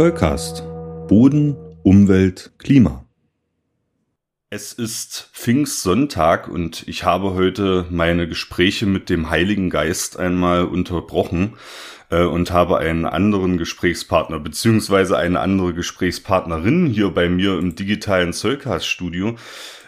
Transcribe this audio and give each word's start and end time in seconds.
Zollcast. 0.00 0.64
Boden, 1.08 1.58
Umwelt, 1.82 2.52
Klima. 2.56 3.04
Es 4.48 4.72
ist 4.72 5.28
Pfingstsonntag 5.34 6.48
und 6.48 6.88
ich 6.88 7.04
habe 7.04 7.34
heute 7.34 7.84
meine 7.90 8.26
Gespräche 8.26 8.86
mit 8.86 9.10
dem 9.10 9.28
Heiligen 9.28 9.68
Geist 9.68 10.18
einmal 10.18 10.64
unterbrochen 10.64 11.58
äh, 12.08 12.22
und 12.22 12.50
habe 12.50 12.78
einen 12.78 13.04
anderen 13.04 13.58
Gesprächspartner 13.58 14.40
beziehungsweise 14.40 15.18
eine 15.18 15.40
andere 15.40 15.74
Gesprächspartnerin 15.74 16.86
hier 16.86 17.10
bei 17.10 17.28
mir 17.28 17.58
im 17.58 17.74
digitalen 17.74 18.32
Zollcast-Studio. 18.32 19.36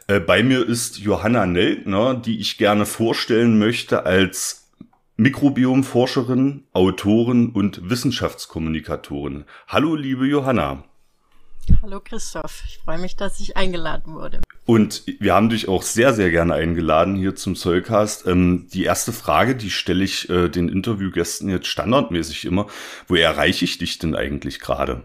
Äh, 0.09 0.21
bei 0.21 0.43
mir 0.43 0.69
ist 0.69 0.99
Johanna 0.99 1.47
Neltner, 1.47 2.13
die 2.17 2.39
ich 2.39 2.59
gerne 2.59 2.85
vorstellen 2.85 3.59
möchte 3.59 4.05
als 4.05 4.62
Mikrobiomforscherin, 5.23 6.65
Autorin 6.73 7.51
und 7.51 7.89
Wissenschaftskommunikatorin. 7.89 9.45
Hallo, 9.69 9.95
liebe 9.95 10.27
Johanna. 10.27 10.83
Hallo 11.81 12.01
Christoph, 12.01 12.65
ich 12.67 12.79
freue 12.79 12.99
mich, 12.99 13.15
dass 13.15 13.39
ich 13.39 13.57
eingeladen 13.57 14.15
wurde. 14.15 14.41
Und 14.67 15.05
wir 15.21 15.35
haben 15.35 15.49
dich 15.49 15.69
auch 15.69 15.83
sehr, 15.83 16.13
sehr 16.13 16.33
gerne 16.33 16.55
eingeladen 16.55 17.15
hier 17.15 17.37
zum 17.37 17.55
Zollcast. 17.55 18.27
Ähm, 18.27 18.67
die 18.73 18.83
erste 18.83 19.13
Frage, 19.13 19.55
die 19.55 19.71
stelle 19.71 20.03
ich 20.03 20.29
äh, 20.29 20.49
den 20.49 20.69
Interviewgästen 20.69 21.49
jetzt 21.49 21.69
standardmäßig 21.69 22.45
immer. 22.45 22.67
Wo 23.07 23.15
erreiche 23.15 23.65
ich 23.65 23.79
dich 23.79 23.99
denn 23.99 24.17
eigentlich 24.17 24.59
gerade? 24.59 25.05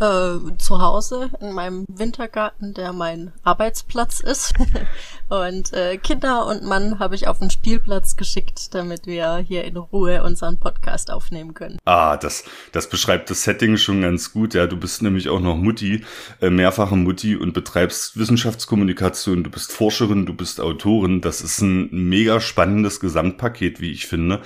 Äh, 0.00 0.56
zu 0.58 0.80
Hause 0.80 1.30
in 1.40 1.52
meinem 1.52 1.84
Wintergarten, 1.86 2.74
der 2.74 2.92
mein 2.92 3.32
Arbeitsplatz 3.44 4.20
ist. 4.20 4.54
und 5.28 5.72
äh, 5.74 5.98
Kinder 5.98 6.46
und 6.46 6.64
Mann 6.64 6.98
habe 6.98 7.14
ich 7.14 7.28
auf 7.28 7.38
den 7.38 7.50
Spielplatz 7.50 8.16
geschickt, 8.16 8.74
damit 8.74 9.06
wir 9.06 9.36
hier 9.36 9.64
in 9.64 9.76
Ruhe 9.76 10.24
unseren 10.24 10.58
Podcast 10.58 11.10
aufnehmen 11.10 11.54
können. 11.54 11.78
Ah, 11.84 12.16
das, 12.16 12.44
das 12.72 12.88
beschreibt 12.88 13.30
das 13.30 13.44
Setting 13.44 13.76
schon 13.76 14.02
ganz 14.02 14.32
gut. 14.32 14.54
Ja, 14.54 14.66
du 14.66 14.76
bist 14.76 15.02
nämlich 15.02 15.28
auch 15.28 15.40
noch 15.40 15.56
Mutti, 15.56 16.04
äh, 16.40 16.50
mehrfache 16.50 16.96
Mutti 16.96 17.36
und 17.36 17.52
betreibst 17.52 18.18
Wissenschaftskommunikation. 18.18 19.44
Du 19.44 19.50
bist 19.50 19.72
Forscherin, 19.72 20.26
du 20.26 20.34
bist 20.34 20.60
Autorin. 20.60 21.20
Das 21.20 21.42
ist 21.42 21.60
ein 21.60 21.90
mega 21.92 22.40
spannendes 22.40 22.98
Gesamtpaket, 22.98 23.80
wie 23.80 23.92
ich 23.92 24.06
finde. 24.06 24.40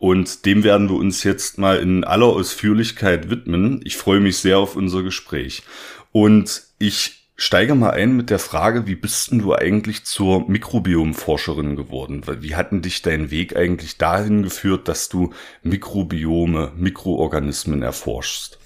Und 0.00 0.46
dem 0.46 0.64
werden 0.64 0.88
wir 0.88 0.96
uns 0.96 1.24
jetzt 1.24 1.58
mal 1.58 1.76
in 1.78 2.04
aller 2.04 2.24
Ausführlichkeit 2.24 3.28
widmen. 3.28 3.82
Ich 3.84 3.98
freue 3.98 4.20
mich 4.20 4.38
sehr 4.38 4.58
auf 4.58 4.74
unser 4.74 5.02
Gespräch. 5.02 5.62
Und 6.10 6.62
ich 6.78 7.28
steige 7.36 7.74
mal 7.74 7.90
ein 7.90 8.16
mit 8.16 8.30
der 8.30 8.38
Frage, 8.38 8.86
wie 8.86 8.94
bist 8.94 9.30
denn 9.30 9.40
du 9.40 9.54
eigentlich 9.54 10.04
zur 10.06 10.48
Mikrobiomforscherin 10.48 11.76
geworden? 11.76 12.22
Wie 12.40 12.56
hat 12.56 12.72
denn 12.72 12.80
dich 12.80 13.02
dein 13.02 13.30
Weg 13.30 13.54
eigentlich 13.54 13.98
dahin 13.98 14.42
geführt, 14.42 14.88
dass 14.88 15.10
du 15.10 15.34
Mikrobiome, 15.62 16.72
Mikroorganismen 16.76 17.82
erforschst? 17.82 18.58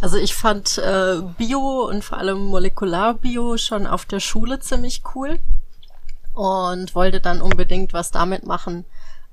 Also 0.00 0.18
ich 0.18 0.36
fand 0.36 0.78
äh, 0.78 1.16
Bio 1.36 1.88
und 1.88 2.04
vor 2.04 2.18
allem 2.18 2.38
Molekular-Bio 2.38 3.56
schon 3.56 3.88
auf 3.88 4.04
der 4.04 4.20
Schule 4.20 4.60
ziemlich 4.60 5.02
cool 5.16 5.40
und 6.32 6.94
wollte 6.94 7.20
dann 7.20 7.42
unbedingt 7.42 7.92
was 7.92 8.12
damit 8.12 8.46
machen. 8.46 8.84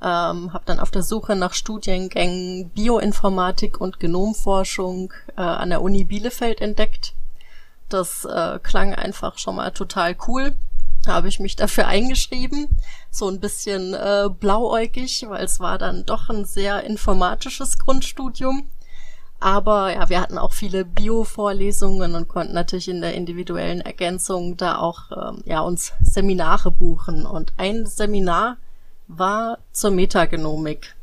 Ähm, 0.02 0.54
habe 0.54 0.66
dann 0.66 0.80
auf 0.80 0.92
der 0.92 1.04
Suche 1.04 1.36
nach 1.36 1.54
Studiengängen 1.54 2.70
Bioinformatik 2.70 3.80
und 3.80 4.00
Genomforschung 4.00 5.14
äh, 5.38 5.42
an 5.42 5.70
der 5.70 5.82
Uni 5.82 6.04
Bielefeld 6.04 6.62
entdeckt. 6.62 7.14
Das 7.90 8.26
äh, 8.26 8.60
klang 8.62 8.94
einfach 8.94 9.38
schon 9.38 9.56
mal 9.56 9.72
total 9.72 10.16
cool. 10.28 10.56
Da 11.06 11.14
habe 11.14 11.28
ich 11.28 11.40
mich 11.40 11.56
dafür 11.56 11.88
eingeschrieben, 11.88 12.68
so 13.12 13.30
ein 13.30 13.40
bisschen 13.40 13.94
äh, 13.94 14.28
blauäugig, 14.28 15.26
weil 15.30 15.46
es 15.46 15.60
war 15.60 15.78
dann 15.78 16.06
doch 16.06 16.30
ein 16.30 16.46
sehr 16.46 16.84
informatisches 16.84 17.78
Grundstudium. 17.78 18.70
Aber 19.40 19.94
ja, 19.94 20.10
wir 20.10 20.20
hatten 20.20 20.40
auch 20.40 20.54
viele 20.54 20.86
Bio-Vorlesungen 20.86 22.16
und 22.16 22.28
konnten 22.28 22.54
natürlich 22.54 22.88
in 22.88 23.02
der 23.02 23.14
individuellen 23.14 23.82
Ergänzung 23.82 24.58
da 24.58 24.80
auch 24.80 25.12
ähm, 25.12 25.44
ja 25.46 25.60
uns 25.60 25.94
Seminare 26.02 26.72
buchen. 26.72 27.26
Und 27.28 27.54
ein 27.58 27.86
Seminar 27.86 28.58
war 29.08 29.60
zur 29.72 29.92
Metagenomik. 29.92 30.96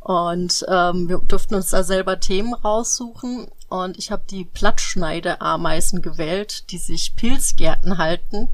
Und 0.00 0.64
ähm, 0.68 1.08
wir 1.08 1.18
durften 1.18 1.56
uns 1.56 1.70
da 1.70 1.82
selber 1.82 2.20
Themen 2.20 2.54
raussuchen. 2.54 3.48
Und 3.68 3.98
ich 3.98 4.12
habe 4.12 4.22
die 4.30 4.44
Plattschneideameisen 4.44 6.00
gewählt, 6.02 6.70
die 6.70 6.78
sich 6.78 7.16
Pilzgärten 7.16 7.98
halten 7.98 8.48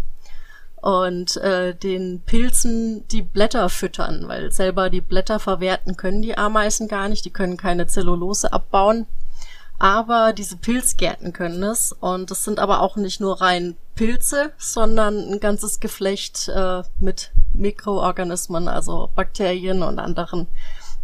und 0.82 1.37
äh, 1.37 1.75
den 1.75 2.20
Pilzen 2.26 3.06
die 3.09 3.22
Blätter 3.22 3.69
füttern, 3.69 4.26
weil 4.26 4.50
selber 4.50 4.91
die 4.91 5.00
Blätter 5.00 5.38
verwerten 5.38 5.97
können 5.97 6.22
die 6.22 6.37
Ameisen 6.37 6.88
gar 6.88 7.09
nicht, 7.09 7.25
die 7.25 7.31
können 7.31 7.56
keine 7.56 7.87
Zellulose 7.87 8.53
abbauen. 8.53 9.06
Aber 9.78 10.32
diese 10.32 10.56
Pilzgärten 10.56 11.32
können 11.32 11.62
es 11.62 11.93
und 11.93 12.31
das 12.31 12.44
sind 12.44 12.59
aber 12.59 12.81
auch 12.81 12.97
nicht 12.97 13.20
nur 13.20 13.41
rein 13.41 13.76
Pilze, 13.94 14.53
sondern 14.58 15.32
ein 15.32 15.41
ganzes 15.41 15.80
Geflecht 15.80 16.48
äh, 16.48 16.82
mit 16.98 17.32
Mikroorganismen, 17.53 18.69
also 18.69 19.10
Bakterien 19.14 19.82
und 19.82 19.98
anderen 19.98 20.47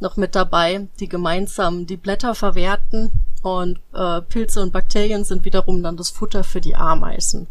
noch 0.01 0.17
mit 0.17 0.35
dabei, 0.35 0.89
die 1.01 1.09
gemeinsam 1.09 1.87
die 1.87 1.97
Blätter 1.97 2.35
verwerten 2.35 3.11
und 3.43 3.81
äh, 3.93 4.21
Pilze 4.23 4.63
und 4.63 4.73
Bakterien 4.73 5.25
sind 5.25 5.45
wiederum 5.45 5.83
dann 5.83 5.97
das 5.97 6.11
Futter 6.11 6.45
für 6.45 6.61
die 6.61 6.77
Ameisen. 6.77 7.49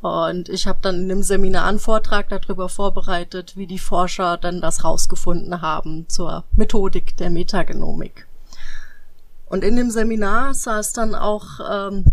Und 0.00 0.50
ich 0.50 0.66
habe 0.66 0.80
dann 0.82 0.96
in 0.96 1.08
dem 1.08 1.22
Seminar 1.22 1.66
einen 1.66 1.78
Vortrag 1.78 2.28
darüber 2.28 2.68
vorbereitet, 2.68 3.56
wie 3.56 3.66
die 3.66 3.78
Forscher 3.78 4.36
dann 4.36 4.60
das 4.60 4.84
rausgefunden 4.84 5.62
haben 5.62 6.06
zur 6.08 6.44
Methodik 6.52 7.16
der 7.16 7.30
Metagenomik. 7.30 8.26
Und 9.46 9.64
in 9.64 9.76
dem 9.76 9.90
Seminar 9.90 10.52
saß 10.52 10.92
dann 10.92 11.14
auch 11.14 11.46
ähm, 11.70 12.04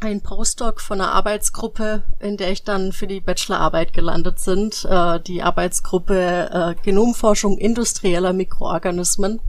ein 0.00 0.22
Postdoc 0.22 0.80
von 0.80 1.00
einer 1.00 1.12
Arbeitsgruppe, 1.12 2.02
in 2.18 2.36
der 2.36 2.50
ich 2.50 2.64
dann 2.64 2.92
für 2.92 3.06
die 3.06 3.20
Bachelorarbeit 3.20 3.92
gelandet 3.92 4.40
sind, 4.40 4.84
äh, 4.88 5.20
die 5.20 5.42
Arbeitsgruppe 5.42 6.50
äh, 6.50 6.82
Genomforschung 6.82 7.58
industrieller 7.58 8.32
Mikroorganismen. 8.32 9.40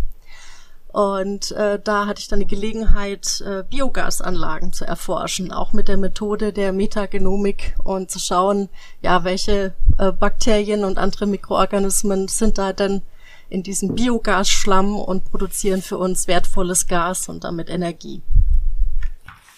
Und 0.91 1.51
äh, 1.53 1.79
da 1.81 2.05
hatte 2.05 2.19
ich 2.19 2.27
dann 2.27 2.41
die 2.41 2.47
Gelegenheit, 2.47 3.41
äh, 3.47 3.63
Biogasanlagen 3.63 4.73
zu 4.73 4.85
erforschen, 4.85 5.53
auch 5.53 5.71
mit 5.71 5.87
der 5.87 5.95
Methode 5.95 6.51
der 6.51 6.73
Metagenomik 6.73 7.75
und 7.85 8.11
zu 8.11 8.19
schauen, 8.19 8.67
ja, 9.01 9.23
welche 9.23 9.73
äh, 9.97 10.11
Bakterien 10.11 10.83
und 10.83 10.97
andere 10.97 11.27
Mikroorganismen 11.27 12.27
sind 12.27 12.57
da 12.57 12.73
denn 12.73 13.03
in 13.47 13.63
diesem 13.63 13.95
Biogasschlamm 13.95 14.97
und 14.97 15.25
produzieren 15.25 15.81
für 15.81 15.97
uns 15.97 16.27
wertvolles 16.27 16.87
Gas 16.87 17.29
und 17.29 17.45
damit 17.45 17.69
Energie. 17.69 18.21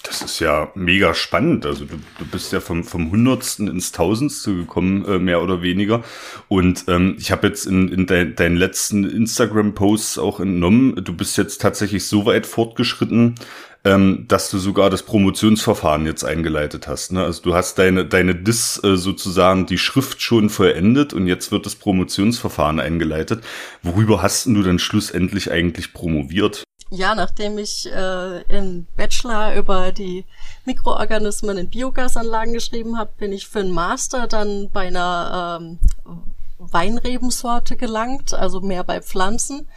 Das 0.04 0.22
ist 0.22 0.40
ja 0.40 0.70
mega 0.76 1.14
spannend. 1.14 1.66
Also 1.66 1.86
du, 1.86 1.96
du 2.20 2.26
bist 2.26 2.52
ja 2.52 2.60
vom, 2.60 2.84
vom 2.84 3.10
Hundertsten 3.10 3.70
ins 3.70 3.94
Tausendste 3.94 4.54
gekommen, 4.54 5.06
äh, 5.06 5.18
mehr 5.18 5.42
oder 5.42 5.62
weniger. 5.62 6.04
Und 6.50 6.84
ähm, 6.90 7.16
ich 7.18 7.32
habe 7.32 7.48
jetzt 7.48 7.66
in, 7.66 7.88
in 7.88 8.06
de, 8.06 8.34
deinen 8.34 8.58
letzten 8.58 9.06
Instagram-Posts 9.06 10.20
auch 10.20 10.42
entnommen, 10.42 11.04
du 11.04 11.16
bist 11.16 11.38
jetzt 11.38 11.62
tatsächlich 11.62 12.06
so 12.06 12.26
weit 12.26 12.46
fortgeschritten, 12.46 13.36
ähm, 13.86 14.26
dass 14.28 14.50
du 14.52 14.58
sogar 14.58 14.90
das 14.90 15.04
Promotionsverfahren 15.04 16.06
jetzt 16.06 16.26
eingeleitet 16.26 16.88
hast. 16.88 17.14
Ne? 17.14 17.24
Also 17.24 17.42
du 17.42 17.54
hast 17.54 17.80
deine, 17.80 18.06
deine 18.06 18.36
Dis 18.36 18.82
äh, 18.84 18.98
sozusagen 18.98 19.66
die 19.68 19.78
Schrift 19.78 20.22
schon 20.22 20.50
vollendet 20.50 21.14
und 21.14 21.28
jetzt 21.28 21.52
wird 21.54 21.66
das 21.66 21.76
Promotionsverfahren 21.76 22.82
eingeleitet. 22.82 23.42
Worüber 23.84 24.22
hast 24.22 24.48
du 24.48 24.64
denn 24.64 24.80
schlussendlich 24.80 25.50
eigentlich 25.50 25.94
promoviert? 25.94 26.63
Ja, 26.90 27.16
nachdem 27.16 27.58
ich 27.58 27.92
äh, 27.92 28.42
im 28.44 28.86
Bachelor 28.96 29.56
über 29.56 29.92
die 29.92 30.26
Mikroorganismen 30.66 31.58
in 31.58 31.70
Biogasanlagen 31.70 32.54
geschrieben 32.54 32.98
habe, 32.98 33.12
bin 33.18 33.32
ich 33.32 33.48
für 33.48 33.60
einen 33.60 33.72
Master 33.72 34.28
dann 34.28 34.70
bei 34.72 34.88
einer 34.88 35.60
ähm, 35.60 35.80
Weinrebensorte 36.60 37.76
gelangt, 37.76 38.34
also 38.34 38.62
mehr 38.62 38.84
bei 38.84 39.02
Pflanzen. 39.02 39.68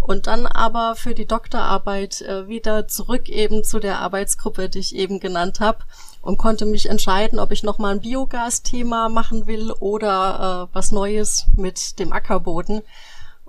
Und 0.00 0.26
dann 0.26 0.46
aber 0.46 0.96
für 0.96 1.14
die 1.14 1.26
Doktorarbeit 1.26 2.22
äh, 2.22 2.48
wieder 2.48 2.88
zurück 2.88 3.28
eben 3.28 3.62
zu 3.62 3.78
der 3.78 4.00
Arbeitsgruppe, 4.00 4.68
die 4.68 4.80
ich 4.80 4.96
eben 4.96 5.20
genannt 5.20 5.60
habe 5.60 5.78
und 6.22 6.38
konnte 6.38 6.66
mich 6.66 6.88
entscheiden, 6.88 7.38
ob 7.38 7.52
ich 7.52 7.62
nochmal 7.62 7.94
ein 7.94 8.00
Biogas-Thema 8.00 9.08
machen 9.08 9.46
will 9.46 9.70
oder 9.70 10.68
äh, 10.72 10.74
was 10.74 10.90
Neues 10.90 11.46
mit 11.56 12.00
dem 12.00 12.12
Ackerboden. 12.12 12.82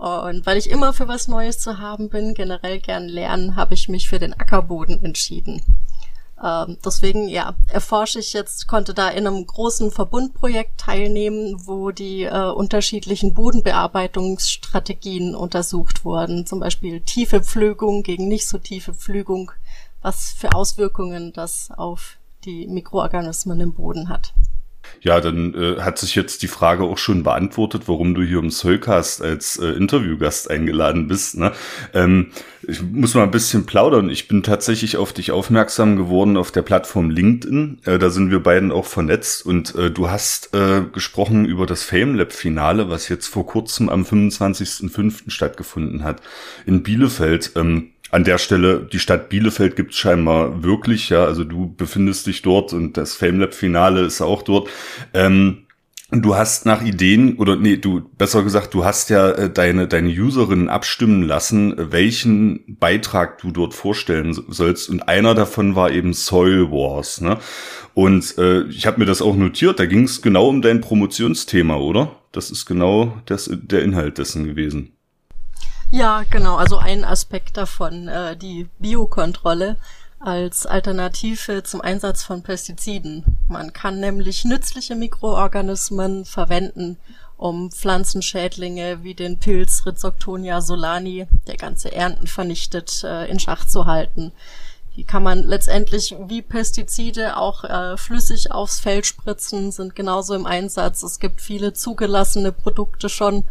Und 0.04 0.46
weil 0.46 0.58
ich 0.58 0.70
immer 0.70 0.92
für 0.92 1.08
was 1.08 1.30
Neues 1.30 1.60
zu 1.60 1.80
haben 1.80 2.10
bin, 2.10 2.34
generell 2.34 2.82
gern 2.82 3.08
lernen, 3.08 3.56
habe 3.56 3.74
ich 3.74 3.88
mich 3.88 4.10
für 4.10 4.20
den 4.20 4.34
Ackerboden 4.34 5.02
entschieden. 5.02 5.62
Ähm, 6.44 6.78
deswegen, 6.84 7.30
ja, 7.30 7.56
erforsche 7.68 8.20
ich 8.20 8.34
jetzt, 8.34 8.68
konnte 8.68 8.94
da 8.94 9.08
in 9.08 9.26
einem 9.26 9.48
großen 9.48 9.92
Verbundprojekt 9.92 10.78
teilnehmen, 10.78 11.56
wo 11.66 11.92
die 11.92 12.24
äh, 12.24 12.52
unterschiedlichen 12.52 13.34
Bodenbearbeitungsstrategien 13.34 15.36
untersucht 15.36 16.04
wurden. 16.04 16.46
Zum 16.46 16.60
Beispiel 16.60 17.00
tiefe 17.00 17.42
Pflügung 17.42 18.04
gegen 18.04 18.28
nicht 18.28 18.50
so 18.50 18.58
tiefe 18.58 18.94
Pflügung, 18.94 19.54
was 20.02 20.34
für 20.34 20.54
Auswirkungen 20.54 21.32
das 21.32 21.72
auf 21.72 22.18
die 22.44 22.68
Mikroorganismen 22.68 23.62
im 23.62 23.74
Boden 23.74 24.10
hat. 24.10 24.34
Ja, 25.02 25.20
dann 25.20 25.54
äh, 25.54 25.82
hat 25.82 25.98
sich 25.98 26.16
jetzt 26.16 26.44
die 26.44 26.48
Frage 26.48 26.84
auch 26.84 26.98
schon 26.98 27.24
beantwortet, 27.24 27.84
warum 27.88 28.16
du 28.16 28.24
hier 28.24 28.40
im 28.40 28.52
Soulcast 28.52 29.22
als 29.22 29.58
äh, 29.58 29.68
Interviewgast 29.68 30.50
eingeladen 30.50 31.08
bist. 31.08 31.38
Ne? 31.38 31.52
Ähm, 31.94 32.32
ich 32.66 32.82
muss 32.82 33.14
mal 33.14 33.24
ein 33.24 33.32
bisschen 33.32 33.66
plaudern. 33.66 34.10
Ich 34.10 34.28
bin 34.28 34.44
tatsächlich 34.44 34.98
auf 34.98 35.12
dich 35.12 35.32
aufmerksam 35.32 35.98
geworden 35.98 36.38
auf 36.38 36.52
der 36.52 36.62
Plattform 36.62 37.10
LinkedIn. 37.10 37.80
Äh, 37.86 38.00
da 38.00 38.10
sind 38.10 38.32
wir 38.32 38.42
beiden 38.42 38.72
auch 38.72 38.86
vernetzt 38.86 39.46
und 39.46 39.76
äh, 39.76 39.92
du 39.92 40.10
hast 40.10 40.54
äh, 40.54 40.84
gesprochen 40.92 41.46
über 41.46 41.66
das 41.66 41.84
FameLab-Finale, 41.84 42.90
was 42.90 43.10
jetzt 43.10 43.28
vor 43.28 43.46
kurzem 43.46 43.90
am 43.90 44.04
25.05. 44.04 45.30
stattgefunden 45.30 46.04
hat 46.04 46.22
in 46.66 46.84
Bielefeld. 46.84 47.52
Ähm, 47.56 47.93
an 48.14 48.24
der 48.24 48.38
Stelle, 48.38 48.88
die 48.92 49.00
Stadt 49.00 49.30
Bielefeld 49.30 49.76
gibt's 49.76 49.98
scheinbar 49.98 50.64
wirklich, 50.64 51.10
ja, 51.10 51.26
also 51.26 51.44
du 51.44 51.74
befindest 51.76 52.28
dich 52.28 52.42
dort 52.44 52.72
und 52.72 52.96
das 52.96 53.16
FameLab-Finale 53.16 54.02
ist 54.02 54.22
auch 54.22 54.44
dort. 54.44 54.70
Ähm, 55.14 55.64
Du 56.16 56.36
hast 56.36 56.68
nach 56.68 56.84
Ideen 56.84 57.38
oder 57.38 57.56
nee, 57.56 57.78
du 57.78 58.08
besser 58.20 58.44
gesagt, 58.44 58.76
du 58.76 58.86
hast 58.86 59.10
ja 59.10 59.32
äh, 59.32 59.50
deine 59.50 59.88
deine 59.88 60.12
Userinnen 60.12 60.70
abstimmen 60.70 61.24
lassen, 61.24 61.74
welchen 61.76 62.78
Beitrag 62.78 63.40
du 63.40 63.50
dort 63.50 63.74
vorstellen 63.74 64.32
sollst 64.32 64.90
und 64.92 65.08
einer 65.08 65.34
davon 65.34 65.76
war 65.76 65.90
eben 65.90 66.14
Soil 66.14 66.70
Wars, 66.70 67.20
ne? 67.20 67.40
Und 67.96 68.38
äh, 68.38 68.62
ich 68.66 68.86
habe 68.86 69.00
mir 69.00 69.08
das 69.08 69.24
auch 69.24 69.36
notiert, 69.36 69.80
da 69.80 69.88
ging 69.88 70.04
es 70.04 70.22
genau 70.22 70.50
um 70.50 70.62
dein 70.62 70.82
Promotionsthema, 70.82 71.78
oder? 71.78 72.16
Das 72.32 72.52
ist 72.52 72.68
genau 72.68 73.18
das 73.26 73.50
der 73.52 73.82
Inhalt 73.82 74.20
dessen 74.20 74.46
gewesen. 74.46 74.92
Ja, 75.94 76.24
genau. 76.28 76.56
Also 76.56 76.80
ein 76.80 77.06
Aspekt 77.06 77.56
davon, 77.56 78.08
äh, 78.08 78.36
die 78.36 78.68
Biokontrolle 78.80 79.78
als 80.20 80.66
Alternative 80.66 81.62
zum 81.62 81.82
Einsatz 81.82 82.24
von 82.24 82.42
Pestiziden. 82.42 83.38
Man 83.48 83.74
kann 83.74 84.00
nämlich 84.00 84.44
nützliche 84.44 84.96
Mikroorganismen 84.96 86.26
verwenden, 86.26 86.98
um 87.38 87.70
Pflanzenschädlinge 87.72 89.04
wie 89.04 89.14
den 89.14 89.38
Pilz 89.38 89.86
Rhizoctonia 89.86 90.62
solani, 90.62 91.28
der 91.46 91.58
ganze 91.58 91.92
Ernten 91.92 92.26
vernichtet, 92.26 93.04
äh, 93.04 93.30
in 93.30 93.40
Schach 93.40 93.68
zu 93.68 93.86
halten. 93.86 94.32
Die 94.96 95.04
kann 95.04 95.22
man 95.22 95.44
letztendlich 95.44 96.16
wie 96.26 96.42
Pestizide 96.42 97.38
auch 97.38 97.66
äh, 97.66 97.98
flüssig 97.98 98.52
aufs 98.52 98.80
Feld 98.80 99.06
spritzen, 99.06 99.72
sind 99.72 99.96
genauso 99.96 100.34
im 100.34 100.48
Einsatz. 100.48 101.04
Es 101.04 101.20
gibt 101.20 101.40
viele 101.40 101.74
zugelassene 101.74 102.52
Produkte 102.52 103.10
schon 103.10 103.44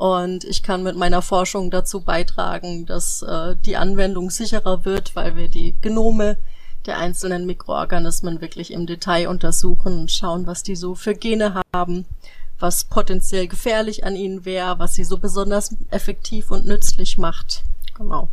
und 0.00 0.44
ich 0.44 0.62
kann 0.62 0.82
mit 0.82 0.96
meiner 0.96 1.20
Forschung 1.20 1.70
dazu 1.70 2.00
beitragen, 2.00 2.86
dass 2.86 3.20
äh, 3.20 3.54
die 3.66 3.76
Anwendung 3.76 4.30
sicherer 4.30 4.86
wird, 4.86 5.14
weil 5.14 5.36
wir 5.36 5.48
die 5.48 5.74
Genome 5.82 6.38
der 6.86 6.96
einzelnen 6.96 7.44
Mikroorganismen 7.44 8.40
wirklich 8.40 8.72
im 8.72 8.86
Detail 8.86 9.28
untersuchen 9.28 10.00
und 10.00 10.10
schauen, 10.10 10.46
was 10.46 10.62
die 10.62 10.74
so 10.74 10.94
für 10.94 11.14
Gene 11.14 11.60
haben, 11.74 12.06
was 12.58 12.84
potenziell 12.84 13.46
gefährlich 13.46 14.02
an 14.02 14.16
ihnen 14.16 14.46
wäre, 14.46 14.78
was 14.78 14.94
sie 14.94 15.04
so 15.04 15.18
besonders 15.18 15.76
effektiv 15.90 16.50
und 16.50 16.64
nützlich 16.64 17.18
macht. 17.18 17.62
Genau. 17.92 18.30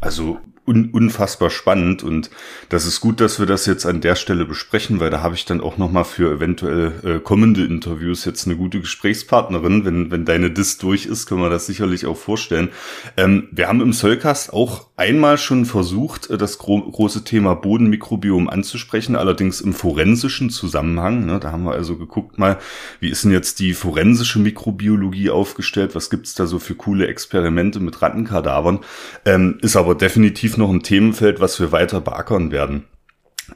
Also 0.00 0.40
un 0.66 0.90
unfassbar 0.90 1.50
spannend 1.50 2.02
und 2.02 2.30
das 2.68 2.86
ist 2.86 3.00
gut, 3.00 3.20
dass 3.20 3.38
wir 3.38 3.46
das 3.46 3.66
jetzt 3.66 3.86
an 3.86 4.00
der 4.00 4.16
Stelle 4.16 4.44
besprechen, 4.44 5.00
weil 5.00 5.10
da 5.10 5.22
habe 5.22 5.34
ich 5.34 5.44
dann 5.44 5.60
auch 5.60 5.78
noch 5.78 5.90
mal 5.90 6.04
für 6.04 6.32
eventuell 6.32 6.92
äh, 7.04 7.18
kommende 7.20 7.64
Interviews 7.64 8.24
jetzt 8.24 8.46
eine 8.46 8.56
gute 8.56 8.80
Gesprächspartnerin. 8.80 9.84
Wenn 9.84 10.10
wenn 10.10 10.24
deine 10.24 10.50
Dis 10.50 10.78
durch 10.78 11.06
ist, 11.06 11.26
können 11.26 11.40
wir 11.40 11.50
das 11.50 11.66
sicherlich 11.66 12.06
auch 12.06 12.16
vorstellen. 12.16 12.70
Ähm, 13.16 13.48
wir 13.50 13.68
haben 13.68 13.80
im 13.80 13.92
Soulcast 13.92 14.52
auch 14.52 14.85
einmal 14.96 15.38
schon 15.38 15.64
versucht, 15.66 16.30
äh, 16.30 16.38
das 16.38 16.58
gro 16.58 16.80
große 16.80 17.24
Thema 17.24 17.54
Bodenmikrobiom 17.54 18.48
anzusprechen, 18.48 19.16
allerdings 19.16 19.60
im 19.60 19.72
forensischen 19.72 20.50
Zusammenhang. 20.50 21.26
Ne? 21.26 21.38
Da 21.38 21.52
haben 21.52 21.64
wir 21.64 21.72
also 21.72 21.96
geguckt 21.96 22.38
mal, 22.38 22.58
wie 23.00 23.10
ist 23.10 23.24
denn 23.24 23.32
jetzt 23.32 23.60
die 23.60 23.74
forensische 23.74 24.38
Mikrobiologie 24.38 25.30
aufgestellt? 25.30 25.94
Was 25.94 26.10
gibt's 26.10 26.34
da 26.34 26.46
so 26.46 26.58
für 26.58 26.74
coole 26.74 27.06
Experimente 27.06 27.80
mit 27.80 28.00
Rattenkadavern? 28.02 28.80
Ähm, 29.24 29.58
ist 29.62 29.76
aber 29.76 29.94
definitiv 29.94 30.56
noch 30.56 30.70
ein 30.70 30.82
Themenfeld, 30.82 31.40
was 31.40 31.60
wir 31.60 31.72
weiter 31.72 32.00
beackern 32.00 32.50
werden. 32.50 32.84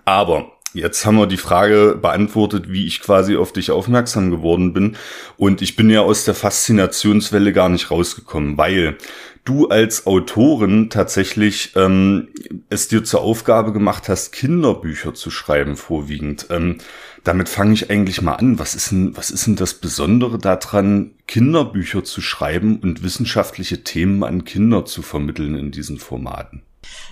Aber 0.05 0.53
Jetzt 0.73 1.05
haben 1.05 1.17
wir 1.17 1.27
die 1.27 1.37
Frage 1.37 1.99
beantwortet, 2.01 2.71
wie 2.71 2.87
ich 2.87 3.01
quasi 3.01 3.37
auf 3.37 3.53
dich 3.53 3.71
aufmerksam 3.71 4.31
geworden 4.31 4.73
bin. 4.73 4.97
Und 5.37 5.63
ich 5.63 5.75
bin 5.75 5.91
ja 5.91 6.03
aus 6.03 6.25
der 6.25 6.35
Faszinationswelle 6.35 7.53
gar 7.53 7.69
nicht 7.69 7.91
rausgekommen, 7.91 8.57
weil 8.57 8.97
du 9.45 9.69
als 9.69 10.07
Autorin 10.07 10.91
tatsächlich 10.91 11.73
ähm, 11.75 12.29
es 12.69 12.89
dir 12.89 13.03
zur 13.03 13.23
Aufgabe 13.23 13.73
gemacht 13.73 14.09
hast, 14.09 14.33
Kinderbücher 14.33 15.15
zu 15.15 15.31
schreiben, 15.31 15.77
vorwiegend. 15.77 16.47
Ähm, 16.51 16.79
damit 17.25 17.49
fange 17.49 17.75
ich 17.75 17.91
eigentlich 17.91 18.23
mal 18.23 18.35
an. 18.35 18.59
Was 18.59 18.75
ist 18.75 18.93
denn, 18.93 19.17
was 19.17 19.31
ist 19.31 19.47
denn 19.47 19.57
das 19.57 19.75
Besondere 19.75 20.39
daran, 20.39 21.13
Kinderbücher 21.27 22.05
zu 22.05 22.21
schreiben 22.21 22.79
und 22.81 23.03
wissenschaftliche 23.03 23.83
Themen 23.83 24.23
an 24.23 24.45
Kinder 24.45 24.85
zu 24.85 25.03
vermitteln 25.03 25.57
in 25.57 25.71
diesen 25.71 25.99
Formaten? 25.99 26.63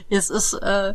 Es 0.09 0.31
ist 0.31 0.55
äh, 0.55 0.95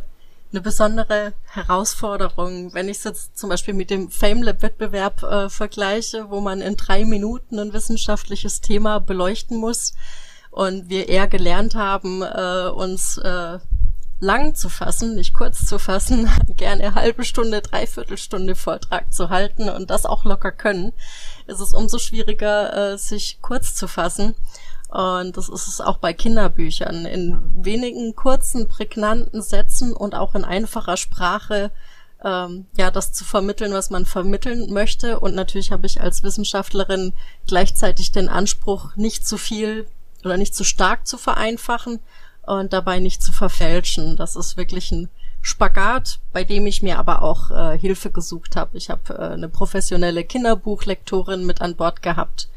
eine 0.54 0.60
besondere 0.60 1.32
Herausforderung, 1.46 2.72
wenn 2.74 2.88
ich 2.88 2.98
es 2.98 3.04
jetzt 3.04 3.36
zum 3.36 3.50
Beispiel 3.50 3.74
mit 3.74 3.90
dem 3.90 4.08
FameLab-Wettbewerb 4.08 5.22
äh, 5.24 5.50
vergleiche, 5.50 6.30
wo 6.30 6.40
man 6.40 6.60
in 6.60 6.76
drei 6.76 7.04
Minuten 7.04 7.58
ein 7.58 7.72
wissenschaftliches 7.72 8.60
Thema 8.60 9.00
beleuchten 9.00 9.58
muss 9.58 9.94
und 10.52 10.88
wir 10.88 11.08
eher 11.08 11.26
gelernt 11.26 11.74
haben, 11.74 12.22
äh, 12.22 12.68
uns 12.68 13.18
äh, 13.18 13.58
lang 14.20 14.54
zu 14.54 14.68
fassen, 14.68 15.14
nicht 15.14 15.34
kurz 15.34 15.66
zu 15.66 15.78
fassen, 15.78 16.30
gerne 16.56 16.94
halbe 16.94 17.24
Stunde, 17.24 17.60
dreiviertelstunde 17.60 18.54
Vortrag 18.54 19.12
zu 19.12 19.30
halten 19.30 19.68
und 19.68 19.90
das 19.90 20.06
auch 20.06 20.24
locker 20.24 20.52
können, 20.52 20.92
ist 21.46 21.60
es 21.60 21.74
umso 21.74 21.98
schwieriger, 21.98 22.92
äh, 22.92 22.98
sich 22.98 23.38
kurz 23.42 23.74
zu 23.74 23.88
fassen. 23.88 24.34
Und 24.88 25.36
das 25.36 25.48
ist 25.48 25.66
es 25.66 25.80
auch 25.80 25.98
bei 25.98 26.12
Kinderbüchern. 26.12 27.04
In 27.04 27.40
wenigen 27.56 28.14
kurzen, 28.14 28.68
prägnanten 28.68 29.42
Sätzen 29.42 29.92
und 29.92 30.14
auch 30.14 30.36
in 30.36 30.44
einfacher 30.44 30.96
Sprache 30.96 31.72
ähm, 32.24 32.66
ja, 32.76 32.90
das 32.90 33.12
zu 33.12 33.24
vermitteln, 33.24 33.72
was 33.72 33.90
man 33.90 34.06
vermitteln 34.06 34.72
möchte. 34.72 35.20
Und 35.20 35.34
natürlich 35.34 35.72
habe 35.72 35.86
ich 35.86 36.00
als 36.00 36.22
Wissenschaftlerin 36.22 37.12
gleichzeitig 37.46 38.12
den 38.12 38.28
Anspruch, 38.28 38.96
nicht 38.96 39.26
zu 39.26 39.36
viel 39.36 39.86
oder 40.24 40.36
nicht 40.36 40.54
zu 40.54 40.64
stark 40.64 41.06
zu 41.06 41.18
vereinfachen 41.18 42.00
und 42.46 42.72
dabei 42.72 42.98
nicht 42.98 43.22
zu 43.22 43.32
verfälschen. 43.32 44.16
Das 44.16 44.36
ist 44.36 44.56
wirklich 44.56 44.90
ein 44.92 45.08
Spagat, 45.42 46.20
bei 46.32 46.42
dem 46.42 46.66
ich 46.66 46.82
mir 46.82 46.98
aber 46.98 47.22
auch 47.22 47.50
äh, 47.50 47.78
Hilfe 47.78 48.10
gesucht 48.10 48.56
habe. 48.56 48.78
Ich 48.78 48.88
habe 48.88 49.14
äh, 49.14 49.32
eine 49.34 49.50
professionelle 49.50 50.24
Kinderbuchlektorin 50.24 51.44
mit 51.44 51.60
an 51.60 51.76
Bord 51.76 52.00
gehabt, 52.00 52.48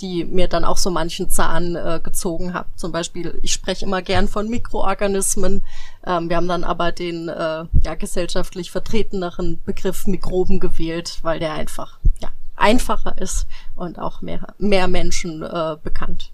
die 0.00 0.24
mir 0.24 0.46
dann 0.46 0.64
auch 0.64 0.76
so 0.76 0.90
manchen 0.90 1.28
Zahn 1.28 1.74
äh, 1.74 2.00
gezogen 2.02 2.54
hat. 2.54 2.66
Zum 2.76 2.92
Beispiel, 2.92 3.38
ich 3.42 3.52
spreche 3.52 3.84
immer 3.84 4.00
gern 4.00 4.28
von 4.28 4.48
Mikroorganismen. 4.48 5.62
Ähm, 6.06 6.28
wir 6.28 6.36
haben 6.36 6.46
dann 6.46 6.62
aber 6.62 6.92
den 6.92 7.28
äh, 7.28 7.64
ja, 7.82 7.94
gesellschaftlich 7.98 8.70
vertreteneren 8.70 9.60
Begriff 9.64 10.06
Mikroben 10.06 10.60
gewählt, 10.60 11.18
weil 11.22 11.40
der 11.40 11.54
einfach 11.54 11.98
ja, 12.20 12.28
einfacher 12.54 13.18
ist 13.18 13.48
und 13.74 13.98
auch 13.98 14.20
mehr, 14.20 14.54
mehr 14.58 14.86
Menschen 14.86 15.42
äh, 15.42 15.76
bekannt. 15.82 16.30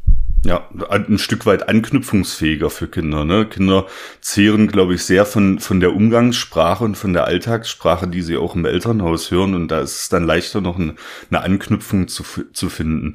Ja, 0.46 0.68
ein 0.90 1.18
Stück 1.18 1.44
weit 1.44 1.68
anknüpfungsfähiger 1.68 2.70
für 2.70 2.86
Kinder. 2.86 3.24
Ne? 3.24 3.46
Kinder 3.46 3.86
zehren, 4.20 4.68
glaube 4.68 4.94
ich, 4.94 5.02
sehr 5.02 5.26
von, 5.26 5.58
von 5.58 5.80
der 5.80 5.92
Umgangssprache 5.92 6.84
und 6.84 6.96
von 6.96 7.12
der 7.12 7.24
Alltagssprache, 7.24 8.06
die 8.06 8.22
sie 8.22 8.36
auch 8.36 8.54
im 8.54 8.64
Elternhaus 8.64 9.32
hören. 9.32 9.54
Und 9.54 9.68
da 9.72 9.80
ist 9.80 9.98
es 9.98 10.08
dann 10.08 10.22
leichter, 10.22 10.60
noch 10.60 10.78
eine, 10.78 10.94
eine 11.30 11.42
Anknüpfung 11.42 12.06
zu, 12.06 12.22
zu 12.52 12.68
finden. 12.68 13.14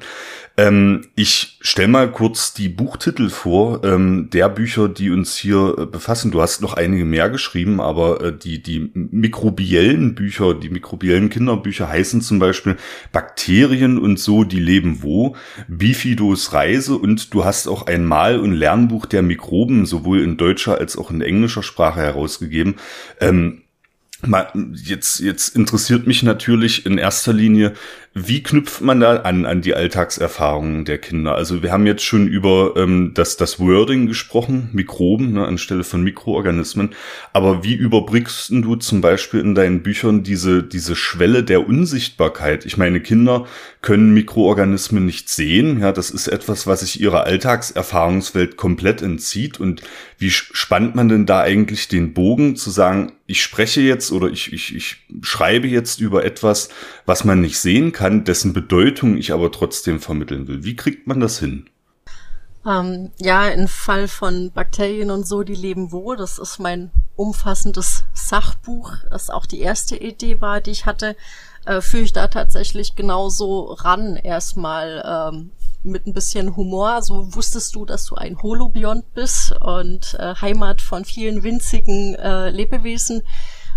Ähm, 0.58 1.06
ich 1.14 1.56
stell 1.62 1.88
mal 1.88 2.12
kurz 2.12 2.52
die 2.52 2.68
Buchtitel 2.68 3.30
vor, 3.30 3.82
ähm, 3.84 4.28
der 4.30 4.50
Bücher, 4.50 4.90
die 4.90 5.10
uns 5.10 5.34
hier 5.34 5.74
äh, 5.78 5.86
befassen. 5.86 6.30
Du 6.30 6.42
hast 6.42 6.60
noch 6.60 6.74
einige 6.74 7.06
mehr 7.06 7.30
geschrieben, 7.30 7.80
aber 7.80 8.20
äh, 8.22 8.36
die, 8.36 8.62
die 8.62 8.90
mikrobiellen 8.92 10.14
Bücher, 10.14 10.52
die 10.52 10.68
mikrobiellen 10.68 11.30
Kinderbücher 11.30 11.88
heißen 11.88 12.20
zum 12.20 12.38
Beispiel 12.38 12.76
Bakterien 13.12 13.96
und 13.96 14.18
so, 14.18 14.44
die 14.44 14.60
leben 14.60 14.98
wo, 15.02 15.36
Bifidos 15.68 16.52
Reise 16.52 16.96
und 16.96 17.21
du 17.30 17.44
hast 17.44 17.66
auch 17.66 17.86
ein 17.86 18.04
Mal- 18.04 18.38
und 18.38 18.52
Lernbuch 18.52 19.06
der 19.06 19.22
Mikroben 19.22 19.86
sowohl 19.86 20.20
in 20.20 20.36
deutscher 20.36 20.78
als 20.78 20.96
auch 20.96 21.10
in 21.10 21.20
englischer 21.20 21.62
Sprache 21.62 22.00
herausgegeben. 22.00 22.76
Ähm, 23.20 23.62
Jetzt, 24.74 25.18
jetzt 25.18 25.56
interessiert 25.56 26.06
mich 26.06 26.22
natürlich 26.22 26.86
in 26.86 26.96
erster 26.96 27.32
Linie, 27.32 27.72
Wie 28.14 28.42
knüpft 28.42 28.82
man 28.82 29.00
da 29.00 29.16
an, 29.20 29.46
an 29.46 29.62
die 29.62 29.74
Alltagserfahrungen 29.74 30.84
der 30.84 30.98
Kinder? 30.98 31.34
Also 31.34 31.62
wir 31.62 31.72
haben 31.72 31.86
jetzt 31.86 32.04
schon 32.04 32.28
über 32.28 32.74
ähm, 32.76 33.12
das, 33.14 33.38
das 33.38 33.58
Wording 33.58 34.06
gesprochen, 34.06 34.68
Mikroben 34.74 35.32
ne, 35.32 35.46
anstelle 35.46 35.82
von 35.82 36.02
Mikroorganismen. 36.02 36.90
Aber 37.32 37.64
wie 37.64 37.72
überbrückst 37.72 38.50
du 38.50 38.76
zum 38.76 39.00
Beispiel 39.00 39.40
in 39.40 39.54
deinen 39.54 39.82
Büchern 39.82 40.22
diese, 40.24 40.62
diese 40.62 40.94
Schwelle 40.94 41.42
der 41.42 41.66
Unsichtbarkeit? 41.66 42.66
Ich 42.66 42.76
meine, 42.76 43.00
Kinder 43.00 43.46
können 43.80 44.12
Mikroorganismen 44.12 45.06
nicht 45.06 45.30
sehen. 45.30 45.80
Ja, 45.80 45.90
das 45.92 46.10
ist 46.10 46.28
etwas, 46.28 46.66
was 46.66 46.80
sich 46.80 47.00
ihrer 47.00 47.24
Alltagserfahrungswelt 47.24 48.58
komplett 48.58 49.00
entzieht. 49.00 49.58
Und 49.58 49.80
wie 50.18 50.30
spannt 50.30 50.94
man 50.94 51.08
denn 51.08 51.24
da 51.24 51.40
eigentlich 51.40 51.88
den 51.88 52.12
Bogen 52.12 52.56
zu 52.56 52.68
sagen, 52.70 53.12
ich 53.26 53.42
spreche 53.42 53.80
jetzt 53.80 54.12
oder 54.12 54.28
ich, 54.28 54.52
ich, 54.52 54.76
ich 54.76 54.96
schreibe 55.22 55.66
jetzt 55.66 56.00
über 56.00 56.22
etwas, 56.24 56.68
was 57.06 57.24
man 57.24 57.40
nicht 57.40 57.58
sehen 57.58 57.92
kann, 57.92 58.24
dessen 58.24 58.52
Bedeutung 58.52 59.16
ich 59.16 59.32
aber 59.32 59.50
trotzdem 59.52 60.00
vermitteln 60.00 60.48
will. 60.48 60.64
Wie 60.64 60.76
kriegt 60.76 61.06
man 61.06 61.20
das 61.20 61.38
hin? 61.38 61.68
Ähm, 62.64 63.10
ja, 63.18 63.48
im 63.48 63.66
Fall 63.66 64.06
von 64.06 64.52
Bakterien 64.52 65.10
und 65.10 65.26
so, 65.26 65.42
die 65.42 65.56
leben 65.56 65.90
wo, 65.90 66.14
das 66.14 66.38
ist 66.38 66.60
mein 66.60 66.92
umfassendes 67.16 68.04
Sachbuch, 68.14 68.92
das 69.10 69.30
auch 69.30 69.46
die 69.46 69.60
erste 69.60 69.96
Idee 69.96 70.40
war, 70.40 70.60
die 70.60 70.70
ich 70.70 70.86
hatte, 70.86 71.16
äh, 71.66 71.80
führe 71.80 72.04
ich 72.04 72.12
da 72.12 72.28
tatsächlich 72.28 72.94
genauso 72.94 73.72
ran 73.72 74.16
erstmal 74.16 75.02
ähm, 75.34 75.50
mit 75.82 76.06
ein 76.06 76.12
bisschen 76.12 76.56
Humor. 76.56 77.02
So 77.02 77.34
wusstest 77.34 77.74
du, 77.74 77.84
dass 77.84 78.06
du 78.06 78.14
ein 78.14 78.40
Holobiont 78.40 79.12
bist 79.14 79.52
und 79.60 80.14
äh, 80.18 80.34
Heimat 80.40 80.80
von 80.80 81.04
vielen 81.04 81.42
winzigen 81.42 82.14
äh, 82.14 82.50
Lebewesen. 82.50 83.22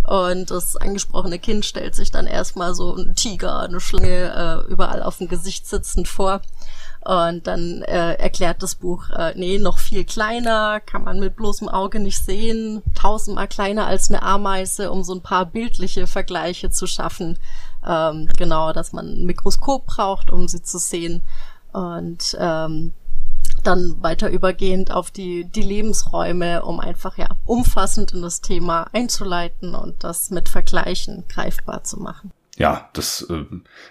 Und 0.07 0.51
das 0.51 0.75
angesprochene 0.75 1.39
Kind 1.39 1.65
stellt 1.65 1.95
sich 1.95 2.11
dann 2.11 2.27
erstmal 2.27 2.75
so 2.75 2.95
ein 2.95 3.15
Tiger, 3.15 3.59
eine 3.59 3.79
Schlange 3.79 4.65
äh, 4.67 4.71
überall 4.71 5.01
auf 5.01 5.17
dem 5.17 5.27
Gesicht 5.27 5.67
sitzend 5.67 6.07
vor. 6.07 6.41
Und 7.03 7.45
dann 7.45 7.83
äh, 7.83 8.13
erklärt 8.13 8.63
das 8.63 8.75
Buch, 8.75 9.09
äh, 9.11 9.33
nee, 9.35 9.59
noch 9.59 9.77
viel 9.77 10.05
kleiner, 10.05 10.79
kann 10.79 11.03
man 11.03 11.19
mit 11.19 11.35
bloßem 11.35 11.69
Auge 11.69 11.99
nicht 11.99 12.23
sehen, 12.23 12.81
tausendmal 12.95 13.47
kleiner 13.47 13.85
als 13.85 14.09
eine 14.09 14.23
Ameise, 14.23 14.91
um 14.91 15.03
so 15.03 15.13
ein 15.13 15.21
paar 15.21 15.45
bildliche 15.45 16.07
Vergleiche 16.07 16.71
zu 16.71 16.87
schaffen. 16.87 17.37
Ähm, 17.85 18.27
genau, 18.37 18.73
dass 18.73 18.91
man 18.91 19.07
ein 19.07 19.25
Mikroskop 19.25 19.85
braucht, 19.85 20.31
um 20.31 20.47
sie 20.47 20.63
zu 20.63 20.79
sehen. 20.79 21.21
Und 21.73 22.35
ähm, 22.39 22.93
dann 23.67 24.01
weiter 24.01 24.29
übergehend 24.29 24.91
auf 24.91 25.11
die, 25.11 25.45
die 25.45 25.61
Lebensräume, 25.61 26.63
um 26.63 26.79
einfach 26.79 27.17
ja 27.17 27.29
umfassend 27.45 28.13
in 28.13 28.21
das 28.21 28.41
Thema 28.41 28.87
einzuleiten 28.93 29.75
und 29.75 30.03
das 30.03 30.29
mit 30.29 30.49
Vergleichen 30.49 31.25
greifbar 31.27 31.83
zu 31.83 31.99
machen. 31.99 32.31
Ja, 32.57 32.89
das 32.93 33.27
äh, 33.29 33.43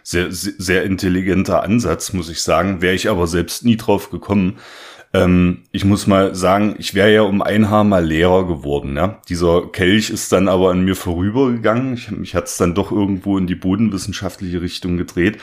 sehr, 0.02 0.28
sehr 0.30 0.84
intelligenter 0.84 1.62
Ansatz, 1.62 2.12
muss 2.12 2.30
ich 2.30 2.42
sagen. 2.42 2.80
Wäre 2.80 2.94
ich 2.94 3.10
aber 3.10 3.26
selbst 3.26 3.64
nie 3.64 3.76
drauf 3.76 4.10
gekommen. 4.10 4.58
Ähm, 5.14 5.62
ich 5.70 5.84
muss 5.84 6.08
mal 6.08 6.34
sagen, 6.34 6.74
ich 6.78 6.94
wäre 6.94 7.12
ja 7.12 7.22
um 7.22 7.40
ein 7.40 7.70
Haar 7.70 7.84
mal 7.84 8.04
Lehrer 8.04 8.48
geworden. 8.48 8.96
Ja? 8.96 9.20
Dieser 9.28 9.68
Kelch 9.68 10.10
ist 10.10 10.32
dann 10.32 10.48
aber 10.48 10.72
an 10.72 10.84
mir 10.84 10.96
vorübergegangen. 10.96 11.94
Ich, 11.94 12.10
mich 12.10 12.34
hat 12.34 12.46
es 12.46 12.56
dann 12.56 12.74
doch 12.74 12.90
irgendwo 12.90 13.38
in 13.38 13.46
die 13.46 13.54
bodenwissenschaftliche 13.54 14.60
Richtung 14.60 14.96
gedreht. 14.96 15.38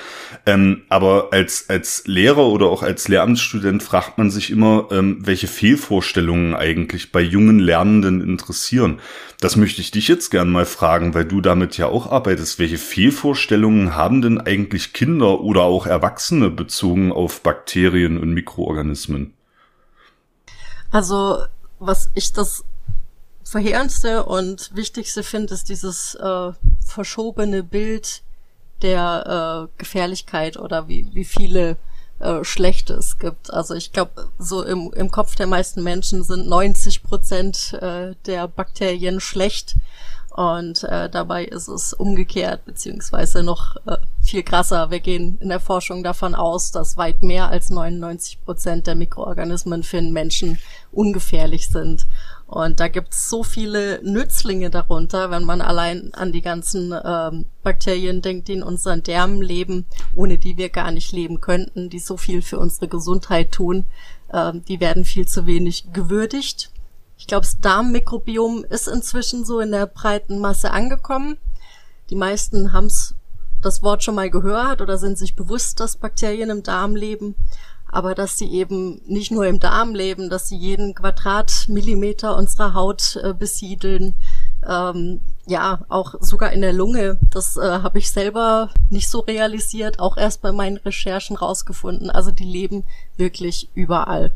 Ähm, 0.46 0.82
aber 0.90 1.30
als, 1.32 1.70
als 1.70 2.04
Lehrer 2.06 2.48
oder 2.48 2.66
auch 2.66 2.84
als 2.84 3.08
Lehramtsstudent 3.08 3.82
fragt 3.82 4.18
man 4.18 4.30
sich 4.30 4.52
immer, 4.52 4.90
ähm, 4.92 5.20
welche 5.22 5.48
Fehlvorstellungen 5.48 6.54
eigentlich 6.54 7.14
bei 7.14 7.22
jungen 7.22 7.60
Lernenden 7.60 8.20
interessieren. 8.20 9.00
Das 9.40 9.56
möchte 9.56 9.80
ich 9.80 9.92
dich 9.92 10.10
jetzt 10.10 10.32
gern 10.32 10.50
mal 10.52 10.66
fragen, 10.66 11.14
weil 11.14 11.26
du 11.26 11.40
damit 11.40 11.78
ja 11.78 11.88
auch 11.88 12.12
arbeitest. 12.12 12.60
Welche 12.60 12.78
Fehlvorstellungen 12.78 13.96
haben 13.96 14.22
denn 14.22 14.42
eigentlich 14.42 14.92
Kinder 14.92 15.40
oder 15.40 15.62
auch 15.62 15.88
Erwachsene 15.88 16.50
bezogen 16.50 17.14
auf 17.14 17.42
Bakterien 17.42 18.18
und 18.18 18.34
Mikroorganismen? 18.34 19.34
Also, 20.92 21.46
was 21.80 22.12
ich 22.14 22.34
das 22.34 22.64
verheerendste 23.44 24.24
und 24.26 24.76
wichtigste 24.76 25.24
finde, 25.24 25.54
ist 25.54 25.70
dieses 25.70 26.16
äh, 26.16 26.52
verschobene 26.86 27.64
Bild 27.64 28.22
der 28.82 29.70
äh, 29.70 29.78
Gefährlichkeit 29.78 30.58
oder 30.58 30.88
wie, 30.88 31.08
wie 31.14 31.26
viele 31.26 31.78
äh, 32.20 32.44
Schlechte 32.44 32.94
es 32.94 33.18
gibt. 33.18 33.52
Also 33.54 33.74
ich 33.74 33.92
glaube, 33.92 34.30
so 34.38 34.64
im, 34.64 34.92
im 34.94 35.12
Kopf 35.12 35.36
der 35.36 35.48
meisten 35.48 35.84
Menschen 35.84 36.24
sind 36.24 36.48
90 36.48 37.04
Prozent 37.04 37.74
äh, 37.74 38.16
der 38.26 38.48
Bakterien 38.48 39.20
schlecht 39.20 39.76
und 40.30 40.84
äh, 40.84 41.10
dabei 41.10 41.46
ist 41.46 41.68
es 41.68 41.94
umgekehrt, 41.94 42.66
beziehungsweise 42.66 43.44
noch 43.44 43.76
äh, 43.86 43.98
viel 44.22 44.44
krasser. 44.44 44.92
Wir 44.92 45.00
gehen 45.00 45.38
in 45.42 45.50
der 45.50 45.60
Forschung 45.60 46.04
davon 46.04 46.36
aus, 46.36 46.72
dass 46.72 46.98
weit 46.98 47.24
mehr 47.24 47.50
als 47.50 47.70
99 47.70 48.44
Prozent 48.44 48.88
der 48.88 48.96
Mikroorganismen 48.96 49.84
für 49.84 49.98
den 49.98 50.14
Menschen 50.14 50.60
ungefährlich 50.92 51.68
sind. 51.68 52.06
Und 52.48 52.80
da 52.80 52.90
gibt's 52.90 53.30
so 53.30 53.44
viele 53.44 54.02
Nützlinge 54.04 54.70
darunter, 54.70 55.32
wenn 55.32 55.44
man 55.44 55.62
allein 55.62 56.14
an 56.14 56.32
die 56.32 56.42
ganzen 56.42 56.94
ähm, 57.04 57.46
Bakterien 57.64 58.22
denkt, 58.22 58.50
die 58.50 58.54
in 58.54 58.64
unseren 58.64 59.04
Därmen 59.04 59.42
leben, 59.42 59.86
ohne 60.16 60.38
die 60.38 60.58
wir 60.58 60.70
gar 60.70 60.92
nicht 60.92 61.14
leben 61.14 61.40
könnten, 61.40 61.90
die 61.90 62.00
so 62.00 62.18
viel 62.18 62.42
für 62.42 62.60
unsere 62.60 62.90
Gesundheit 62.90 63.54
tun. 63.54 63.86
Ähm, 64.34 64.64
die 64.66 64.82
werden 64.82 65.06
viel 65.06 65.28
zu 65.28 65.46
wenig 65.46 65.94
gewürdigt 65.94 66.72
ich 67.22 67.28
glaube, 67.28 67.44
das 67.44 67.60
Darmmikrobiom 67.60 68.66
ist 68.68 68.88
inzwischen 68.88 69.46
so 69.46 69.60
in 69.60 69.72
der 69.72 69.86
breiten 69.86 70.40
Masse 70.40 70.72
angekommen. 70.72 71.38
Die 72.10 72.16
meisten 72.16 72.74
haben 72.74 72.90
das 73.62 73.84
Wort 73.84 74.04
schon 74.04 74.16
mal 74.16 74.30
gehört 74.30 74.82
oder 74.82 74.98
sind 74.98 75.18
sich 75.18 75.36
bewusst, 75.36 75.80
dass 75.80 75.98
Bakterien 75.98 76.50
im 76.50 76.64
Darm 76.64 76.96
leben, 76.96 77.36
aber 77.88 78.16
dass 78.16 78.38
sie 78.38 78.52
eben 78.52 79.02
nicht 79.06 79.32
nur 79.32 79.46
im 79.46 79.60
Darm 79.60 79.94
leben, 79.94 80.30
dass 80.30 80.48
sie 80.48 80.58
jeden 80.58 80.96
Quadratmillimeter 80.96 82.36
unserer 82.36 82.74
Haut 82.74 83.20
äh, 83.22 83.34
besiedeln, 83.34 84.14
ähm, 84.68 85.22
ja, 85.48 85.82
auch 85.90 86.16
sogar 86.20 86.52
in 86.54 86.62
der 86.62 86.74
Lunge. 86.74 87.18
Das 87.32 87.58
äh, 87.58 87.62
habe 87.62 88.00
ich 88.00 88.12
selber 88.12 88.70
nicht 88.90 89.10
so 89.10 89.20
realisiert, 89.20 90.00
auch 90.00 90.18
erst 90.18 90.42
bei 90.42 90.52
meinen 90.52 90.78
Recherchen 90.78 91.36
rausgefunden. 91.36 92.10
Also 92.10 92.32
die 92.32 92.46
leben 92.46 92.84
wirklich 93.18 93.70
überall. 93.74 94.32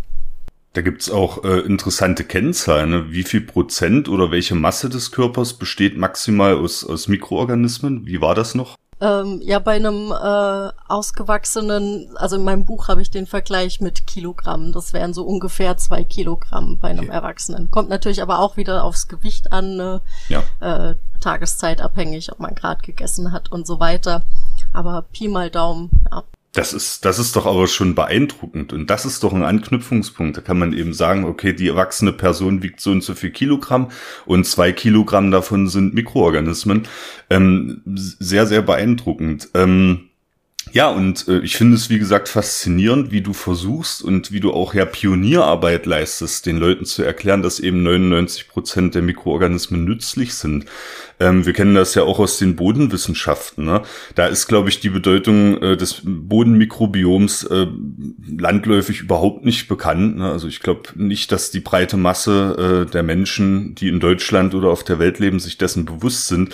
Da 0.73 0.81
gibt's 0.81 1.09
auch 1.09 1.45
äh, 1.45 1.59
interessante 1.59 2.25
Kennzahlen. 2.25 2.89
Ne? 2.89 3.05
Wie 3.09 3.23
viel 3.23 3.39
Prozent 3.39 4.09
oder 4.09 4.29
welche 4.29 4.55
Masse 4.55 4.89
des 4.89 5.11
Körpers 5.11 5.53
besteht 5.53 5.97
maximal 5.97 6.57
aus, 6.57 6.83
aus 6.83 7.07
Mikroorganismen? 7.07 8.05
Wie 8.05 8.19
war 8.19 8.35
das 8.35 8.55
noch? 8.55 8.75
Ähm, 9.01 9.41
ja, 9.43 9.59
bei 9.59 9.75
einem 9.75 10.11
äh, 10.11 10.71
ausgewachsenen, 10.87 12.15
also 12.15 12.37
in 12.37 12.43
meinem 12.43 12.65
Buch 12.65 12.87
habe 12.87 13.01
ich 13.01 13.11
den 13.11 13.27
Vergleich 13.27 13.81
mit 13.81 14.07
Kilogramm. 14.07 14.71
Das 14.71 14.93
wären 14.93 15.13
so 15.13 15.23
ungefähr 15.25 15.75
zwei 15.75 16.03
Kilogramm 16.05 16.79
bei 16.79 16.89
einem 16.89 17.05
okay. 17.05 17.13
Erwachsenen. 17.13 17.69
Kommt 17.71 17.89
natürlich 17.89 18.21
aber 18.21 18.39
auch 18.39 18.55
wieder 18.55 18.85
aufs 18.85 19.07
Gewicht 19.09 19.51
an, 19.51 19.75
ne? 19.75 20.01
ja. 20.29 20.43
äh, 20.61 20.95
tageszeitabhängig, 21.19 22.31
ob 22.31 22.39
man 22.39 22.55
gerade 22.55 22.81
gegessen 22.81 23.33
hat 23.33 23.51
und 23.51 23.67
so 23.67 23.79
weiter. 23.81 24.21
Aber 24.71 25.01
Pi 25.01 25.27
mal 25.27 25.49
Daumen, 25.49 25.89
ja. 26.11 26.23
Das 26.55 26.71
ist, 26.71 27.03
das 27.03 27.19
ist 27.19 27.35
doch 27.35 27.45
aber 27.45 27.67
schon 27.67 27.95
beeindruckend. 27.95 28.71
Und 28.71 28.89
das 28.89 29.05
ist 29.05 29.23
doch 29.23 29.33
ein 29.33 29.43
Anknüpfungspunkt. 29.43 30.37
Da 30.37 30.41
kann 30.41 30.57
man 30.57 30.71
eben 30.71 30.93
sagen, 30.93 31.25
okay, 31.25 31.51
die 31.51 31.67
erwachsene 31.67 32.13
Person 32.13 32.63
wiegt 32.63 32.79
so 32.79 32.91
und 32.91 33.03
so 33.03 33.13
viel 33.13 33.31
Kilogramm 33.31 33.91
und 34.25 34.45
zwei 34.45 34.71
Kilogramm 34.71 35.31
davon 35.31 35.67
sind 35.67 35.93
Mikroorganismen. 35.93 36.87
Ähm, 37.29 37.81
sehr, 37.85 38.47
sehr 38.47 38.61
beeindruckend. 38.61 39.49
Ähm, 39.53 40.09
ja, 40.75 40.89
und 40.89 41.29
äh, 41.29 41.39
ich 41.39 41.55
finde 41.55 41.77
es, 41.77 41.89
wie 41.89 41.99
gesagt, 41.99 42.27
faszinierend, 42.27 43.09
wie 43.09 43.21
du 43.21 43.31
versuchst 43.31 44.03
und 44.03 44.33
wie 44.33 44.41
du 44.41 44.51
auch 44.51 44.73
ja 44.73 44.83
Pionierarbeit 44.83 45.85
leistest, 45.85 46.45
den 46.45 46.57
Leuten 46.57 46.83
zu 46.83 47.01
erklären, 47.01 47.41
dass 47.41 47.61
eben 47.61 47.81
99 47.81 48.49
Prozent 48.49 48.93
der 48.93 49.01
Mikroorganismen 49.01 49.85
nützlich 49.85 50.33
sind. 50.33 50.65
Ähm, 51.21 51.45
wir 51.45 51.53
kennen 51.53 51.75
das 51.75 51.95
ja 51.95 52.03
auch 52.03 52.19
aus 52.19 52.39
den 52.39 52.57
Bodenwissenschaften. 52.57 53.63
Ne? 53.63 53.83
Da 54.15 54.27
ist, 54.27 54.47
glaube 54.47 54.67
ich, 54.67 54.81
die 54.81 54.89
Bedeutung 54.89 55.61
äh, 55.61 55.77
des 55.77 56.01
Bodenmikrobioms 56.03 57.45
äh, 57.45 57.67
landläufig 58.37 58.99
überhaupt 58.99 59.45
nicht 59.45 59.69
bekannt. 59.69 60.17
Ne? 60.17 60.29
Also 60.29 60.49
ich 60.49 60.59
glaube 60.59 60.89
nicht, 60.95 61.31
dass 61.31 61.51
die 61.51 61.61
breite 61.61 61.95
Masse 61.95 62.85
äh, 62.85 62.91
der 62.91 63.03
Menschen, 63.03 63.75
die 63.75 63.87
in 63.87 64.01
Deutschland 64.01 64.53
oder 64.53 64.71
auf 64.71 64.83
der 64.83 64.99
Welt 64.99 65.19
leben, 65.19 65.39
sich 65.39 65.57
dessen 65.57 65.85
bewusst 65.85 66.27
sind. 66.27 66.53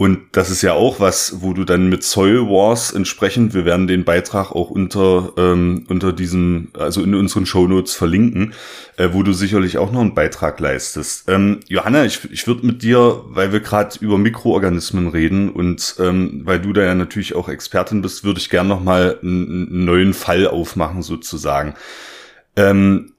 Und 0.00 0.36
das 0.36 0.48
ist 0.48 0.62
ja 0.62 0.74
auch 0.74 1.00
was, 1.00 1.42
wo 1.42 1.54
du 1.54 1.64
dann 1.64 1.88
mit 1.88 2.04
Soil 2.04 2.46
Wars 2.48 2.92
entsprechend, 2.92 3.52
wir 3.52 3.64
werden 3.64 3.88
den 3.88 4.04
Beitrag 4.04 4.52
auch 4.52 4.70
unter, 4.70 5.32
ähm, 5.36 5.86
unter 5.88 6.12
diesem, 6.12 6.68
also 6.78 7.02
in 7.02 7.16
unseren 7.16 7.46
Shownotes 7.46 7.96
verlinken, 7.96 8.54
äh, 8.96 9.08
wo 9.10 9.24
du 9.24 9.32
sicherlich 9.32 9.76
auch 9.76 9.90
noch 9.90 10.00
einen 10.00 10.14
Beitrag 10.14 10.60
leistest. 10.60 11.28
Ähm, 11.28 11.58
Johanna, 11.66 12.04
ich, 12.04 12.30
ich 12.30 12.46
würde 12.46 12.64
mit 12.64 12.84
dir, 12.84 13.24
weil 13.26 13.50
wir 13.50 13.58
gerade 13.58 13.98
über 13.98 14.18
Mikroorganismen 14.18 15.08
reden 15.08 15.50
und 15.50 15.96
ähm, 15.98 16.42
weil 16.44 16.60
du 16.60 16.72
da 16.72 16.82
ja 16.82 16.94
natürlich 16.94 17.34
auch 17.34 17.48
Expertin 17.48 18.00
bist, 18.00 18.22
würde 18.22 18.38
ich 18.38 18.50
gern 18.50 18.68
nochmal 18.68 19.18
einen, 19.20 19.84
neuen 19.84 20.14
Fall 20.14 20.46
aufmachen 20.46 21.02
sozusagen. 21.02 21.74
Ähm, 22.54 23.14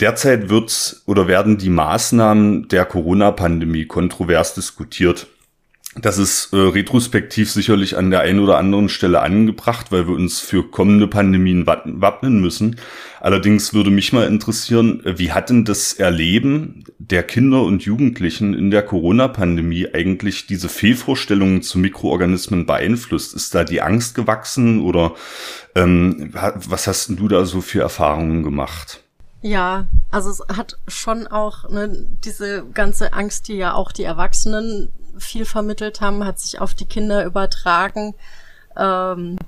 derzeit 0.00 0.50
wird 0.50 1.00
oder 1.06 1.28
werden 1.28 1.56
die 1.56 1.70
Maßnahmen 1.70 2.68
der 2.68 2.84
Corona-Pandemie 2.84 3.86
kontrovers 3.86 4.52
diskutiert 4.52 5.26
Das 6.02 6.16
ist 6.16 6.52
äh, 6.52 6.56
retrospektiv 6.56 7.50
sicherlich 7.50 7.96
an 7.96 8.10
der 8.10 8.20
einen 8.20 8.40
oder 8.40 8.56
anderen 8.58 8.88
Stelle 8.88 9.20
angebracht, 9.20 9.92
weil 9.92 10.06
wir 10.06 10.14
uns 10.14 10.40
für 10.40 10.70
kommende 10.70 11.06
Pandemien 11.06 11.66
wappnen 11.66 12.40
müssen. 12.40 12.76
Allerdings 13.20 13.74
würde 13.74 13.90
mich 13.90 14.12
mal 14.12 14.26
interessieren, 14.26 15.02
wie 15.04 15.32
hat 15.32 15.50
denn 15.50 15.66
das 15.66 15.92
Erleben 15.92 16.84
der 16.98 17.22
Kinder 17.22 17.62
und 17.62 17.82
Jugendlichen 17.82 18.54
in 18.54 18.70
der 18.70 18.82
Corona-Pandemie 18.82 19.88
eigentlich 19.92 20.46
diese 20.46 20.70
Fehlvorstellungen 20.70 21.60
zu 21.60 21.78
Mikroorganismen 21.78 22.64
beeinflusst? 22.64 23.34
Ist 23.34 23.54
da 23.54 23.64
die 23.64 23.82
Angst 23.82 24.14
gewachsen 24.14 24.80
oder 24.80 25.14
ähm, 25.74 26.32
was 26.32 26.86
hast 26.86 27.10
denn 27.10 27.16
du 27.16 27.28
da 27.28 27.44
so 27.44 27.60
für 27.60 27.82
Erfahrungen 27.82 28.42
gemacht? 28.42 29.02
Ja, 29.42 29.86
also 30.10 30.30
es 30.30 30.42
hat 30.54 30.78
schon 30.86 31.26
auch 31.26 31.68
ne, 31.68 32.06
diese 32.24 32.64
ganze 32.74 33.12
Angst, 33.12 33.48
die 33.48 33.54
ja 33.54 33.74
auch 33.74 33.92
die 33.92 34.04
Erwachsenen 34.04 34.88
viel 35.20 35.44
vermittelt 35.44 36.00
haben, 36.00 36.24
hat 36.24 36.40
sich 36.40 36.60
auf 36.60 36.74
die 36.74 36.86
Kinder 36.86 37.24
übertragen. 37.24 38.14
Ähm, 38.76 39.38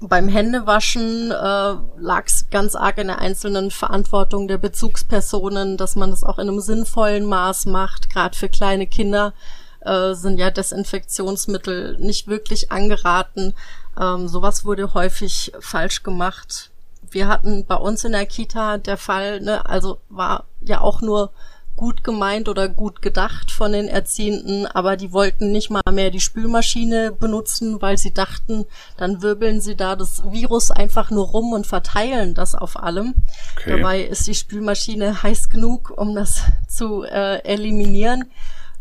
beim 0.00 0.28
Händewaschen 0.28 1.32
äh, 1.32 1.74
lag 1.98 2.26
es 2.26 2.50
ganz 2.50 2.76
arg 2.76 2.98
in 2.98 3.08
der 3.08 3.18
einzelnen 3.18 3.70
Verantwortung 3.70 4.46
der 4.46 4.58
Bezugspersonen, 4.58 5.76
dass 5.76 5.96
man 5.96 6.10
das 6.10 6.22
auch 6.22 6.38
in 6.38 6.48
einem 6.48 6.60
sinnvollen 6.60 7.24
Maß 7.24 7.66
macht. 7.66 8.10
Gerade 8.10 8.36
für 8.36 8.48
kleine 8.48 8.86
Kinder 8.86 9.32
äh, 9.80 10.14
sind 10.14 10.38
ja 10.38 10.50
Desinfektionsmittel 10.50 11.98
nicht 11.98 12.28
wirklich 12.28 12.70
angeraten. 12.70 13.54
Ähm, 14.00 14.28
sowas 14.28 14.64
wurde 14.64 14.94
häufig 14.94 15.52
falsch 15.58 16.04
gemacht. 16.04 16.70
Wir 17.10 17.26
hatten 17.26 17.64
bei 17.66 17.76
uns 17.76 18.04
in 18.04 18.12
der 18.12 18.26
Kita 18.26 18.78
der 18.78 18.98
Fall, 18.98 19.40
ne, 19.40 19.66
also 19.66 19.98
war 20.08 20.44
ja 20.60 20.80
auch 20.80 21.00
nur 21.00 21.32
gut 21.78 22.04
gemeint 22.04 22.50
oder 22.50 22.68
gut 22.68 23.00
gedacht 23.00 23.50
von 23.50 23.72
den 23.72 23.88
Erziehenden, 23.88 24.66
aber 24.66 24.98
die 24.98 25.12
wollten 25.12 25.50
nicht 25.52 25.70
mal 25.70 25.80
mehr 25.90 26.10
die 26.10 26.20
Spülmaschine 26.20 27.12
benutzen, 27.12 27.80
weil 27.80 27.96
sie 27.96 28.12
dachten, 28.12 28.66
dann 28.98 29.22
wirbeln 29.22 29.62
sie 29.62 29.76
da 29.76 29.96
das 29.96 30.22
Virus 30.30 30.70
einfach 30.70 31.10
nur 31.10 31.28
rum 31.28 31.52
und 31.52 31.66
verteilen 31.66 32.34
das 32.34 32.54
auf 32.54 32.76
allem. 32.76 33.14
Okay. 33.56 33.76
Dabei 33.76 34.02
ist 34.02 34.26
die 34.26 34.34
Spülmaschine 34.34 35.22
heiß 35.22 35.48
genug, 35.48 35.94
um 35.96 36.14
das 36.14 36.42
zu 36.68 37.04
äh, 37.04 37.38
eliminieren. 37.44 38.24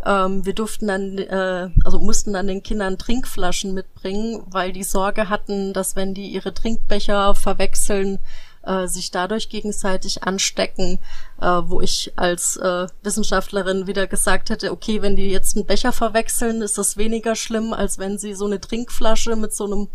Ähm, 0.05 0.45
wir 0.45 0.53
durften 0.53 0.87
dann, 0.87 1.17
äh, 1.17 1.69
also 1.83 1.99
mussten 1.99 2.33
dann 2.33 2.47
den 2.47 2.63
Kindern 2.63 2.97
Trinkflaschen 2.97 3.73
mitbringen, 3.73 4.43
weil 4.47 4.71
die 4.71 4.83
Sorge 4.83 5.29
hatten, 5.29 5.73
dass 5.73 5.95
wenn 5.95 6.13
die 6.13 6.27
ihre 6.27 6.53
Trinkbecher 6.53 7.35
verwechseln, 7.35 8.19
äh, 8.67 8.87
sich 8.87 9.11
dadurch 9.11 9.49
gegenseitig 9.49 10.23
anstecken, 10.23 10.99
äh, 11.41 11.45
wo 11.45 11.81
ich 11.81 12.13
als 12.15 12.57
äh, 12.57 12.87
Wissenschaftlerin 13.01 13.87
wieder 13.87 14.07
gesagt 14.07 14.49
hätte, 14.49 14.71
okay, 14.71 15.01
wenn 15.01 15.15
die 15.15 15.29
jetzt 15.29 15.55
einen 15.55 15.65
Becher 15.65 15.91
verwechseln, 15.91 16.61
ist 16.61 16.77
das 16.77 16.97
weniger 16.97 17.35
schlimm, 17.35 17.73
als 17.73 17.97
wenn 17.97 18.17
sie 18.17 18.33
so 18.33 18.45
eine 18.45 18.59
Trinkflasche 18.59 19.35
mit 19.35 19.53
so 19.53 19.65
einem 19.65 19.87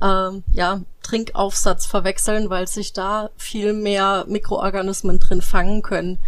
äh, 0.00 0.42
ja, 0.52 0.80
Trinkaufsatz 1.02 1.86
verwechseln, 1.86 2.48
weil 2.48 2.68
sich 2.68 2.92
da 2.92 3.30
viel 3.36 3.72
mehr 3.72 4.24
Mikroorganismen 4.28 5.18
drin 5.18 5.42
fangen 5.42 5.82
können. 5.82 6.18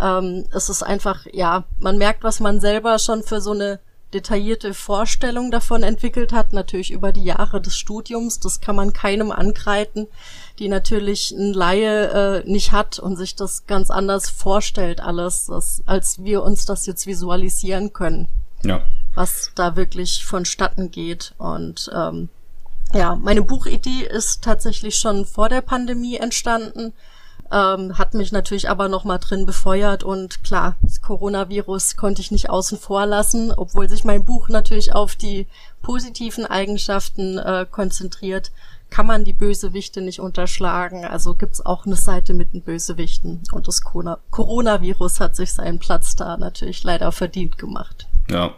Ähm, 0.00 0.46
es 0.52 0.68
ist 0.68 0.82
einfach, 0.82 1.26
ja, 1.32 1.64
man 1.78 1.96
merkt, 1.96 2.22
was 2.22 2.40
man 2.40 2.60
selber 2.60 2.98
schon 2.98 3.22
für 3.22 3.40
so 3.40 3.52
eine 3.52 3.80
detaillierte 4.14 4.72
Vorstellung 4.72 5.50
davon 5.50 5.82
entwickelt 5.82 6.32
hat, 6.32 6.52
natürlich 6.52 6.92
über 6.92 7.12
die 7.12 7.24
Jahre 7.24 7.60
des 7.60 7.76
Studiums. 7.76 8.38
Das 8.38 8.60
kann 8.60 8.76
man 8.76 8.92
keinem 8.92 9.32
angreiten, 9.32 10.06
die 10.58 10.68
natürlich 10.68 11.32
ein 11.32 11.52
Laie 11.52 12.44
äh, 12.44 12.50
nicht 12.50 12.72
hat 12.72 12.98
und 12.98 13.16
sich 13.16 13.34
das 13.34 13.66
ganz 13.66 13.90
anders 13.90 14.30
vorstellt 14.30 15.00
alles, 15.00 15.46
das, 15.46 15.82
als 15.86 16.22
wir 16.22 16.42
uns 16.42 16.66
das 16.66 16.86
jetzt 16.86 17.06
visualisieren 17.06 17.92
können. 17.92 18.28
Ja. 18.62 18.82
Was 19.14 19.50
da 19.54 19.76
wirklich 19.76 20.24
vonstatten 20.24 20.90
geht. 20.90 21.34
Und 21.38 21.90
ähm, 21.94 22.28
ja, 22.94 23.16
meine 23.16 23.42
Buchidee 23.42 24.04
ist 24.08 24.42
tatsächlich 24.42 24.96
schon 24.96 25.24
vor 25.24 25.48
der 25.48 25.62
Pandemie 25.62 26.16
entstanden 26.16 26.92
ähm, 27.52 27.98
hat 27.98 28.14
mich 28.14 28.32
natürlich 28.32 28.68
aber 28.68 28.88
noch 28.88 29.04
mal 29.04 29.18
drin 29.18 29.46
befeuert 29.46 30.04
und 30.04 30.42
klar, 30.44 30.76
das 30.82 31.00
Coronavirus 31.00 31.96
konnte 31.96 32.20
ich 32.20 32.30
nicht 32.30 32.50
außen 32.50 32.78
vor 32.78 33.06
lassen, 33.06 33.52
obwohl 33.52 33.88
sich 33.88 34.04
mein 34.04 34.24
Buch 34.24 34.48
natürlich 34.48 34.94
auf 34.94 35.16
die 35.16 35.46
positiven 35.82 36.46
Eigenschaften 36.46 37.38
äh, 37.38 37.66
konzentriert, 37.70 38.52
kann 38.90 39.06
man 39.06 39.24
die 39.24 39.32
Bösewichte 39.32 40.00
nicht 40.00 40.20
unterschlagen. 40.20 41.04
Also 41.04 41.34
gibt's 41.34 41.64
auch 41.64 41.86
eine 41.86 41.96
Seite 41.96 42.34
mit 42.34 42.52
den 42.52 42.62
Bösewichten 42.62 43.42
und 43.52 43.68
das 43.68 43.82
Coronavirus 43.82 45.20
hat 45.20 45.36
sich 45.36 45.52
seinen 45.52 45.78
Platz 45.78 46.16
da 46.16 46.36
natürlich 46.36 46.84
leider 46.84 47.12
verdient 47.12 47.58
gemacht. 47.58 48.06
Ja, 48.30 48.54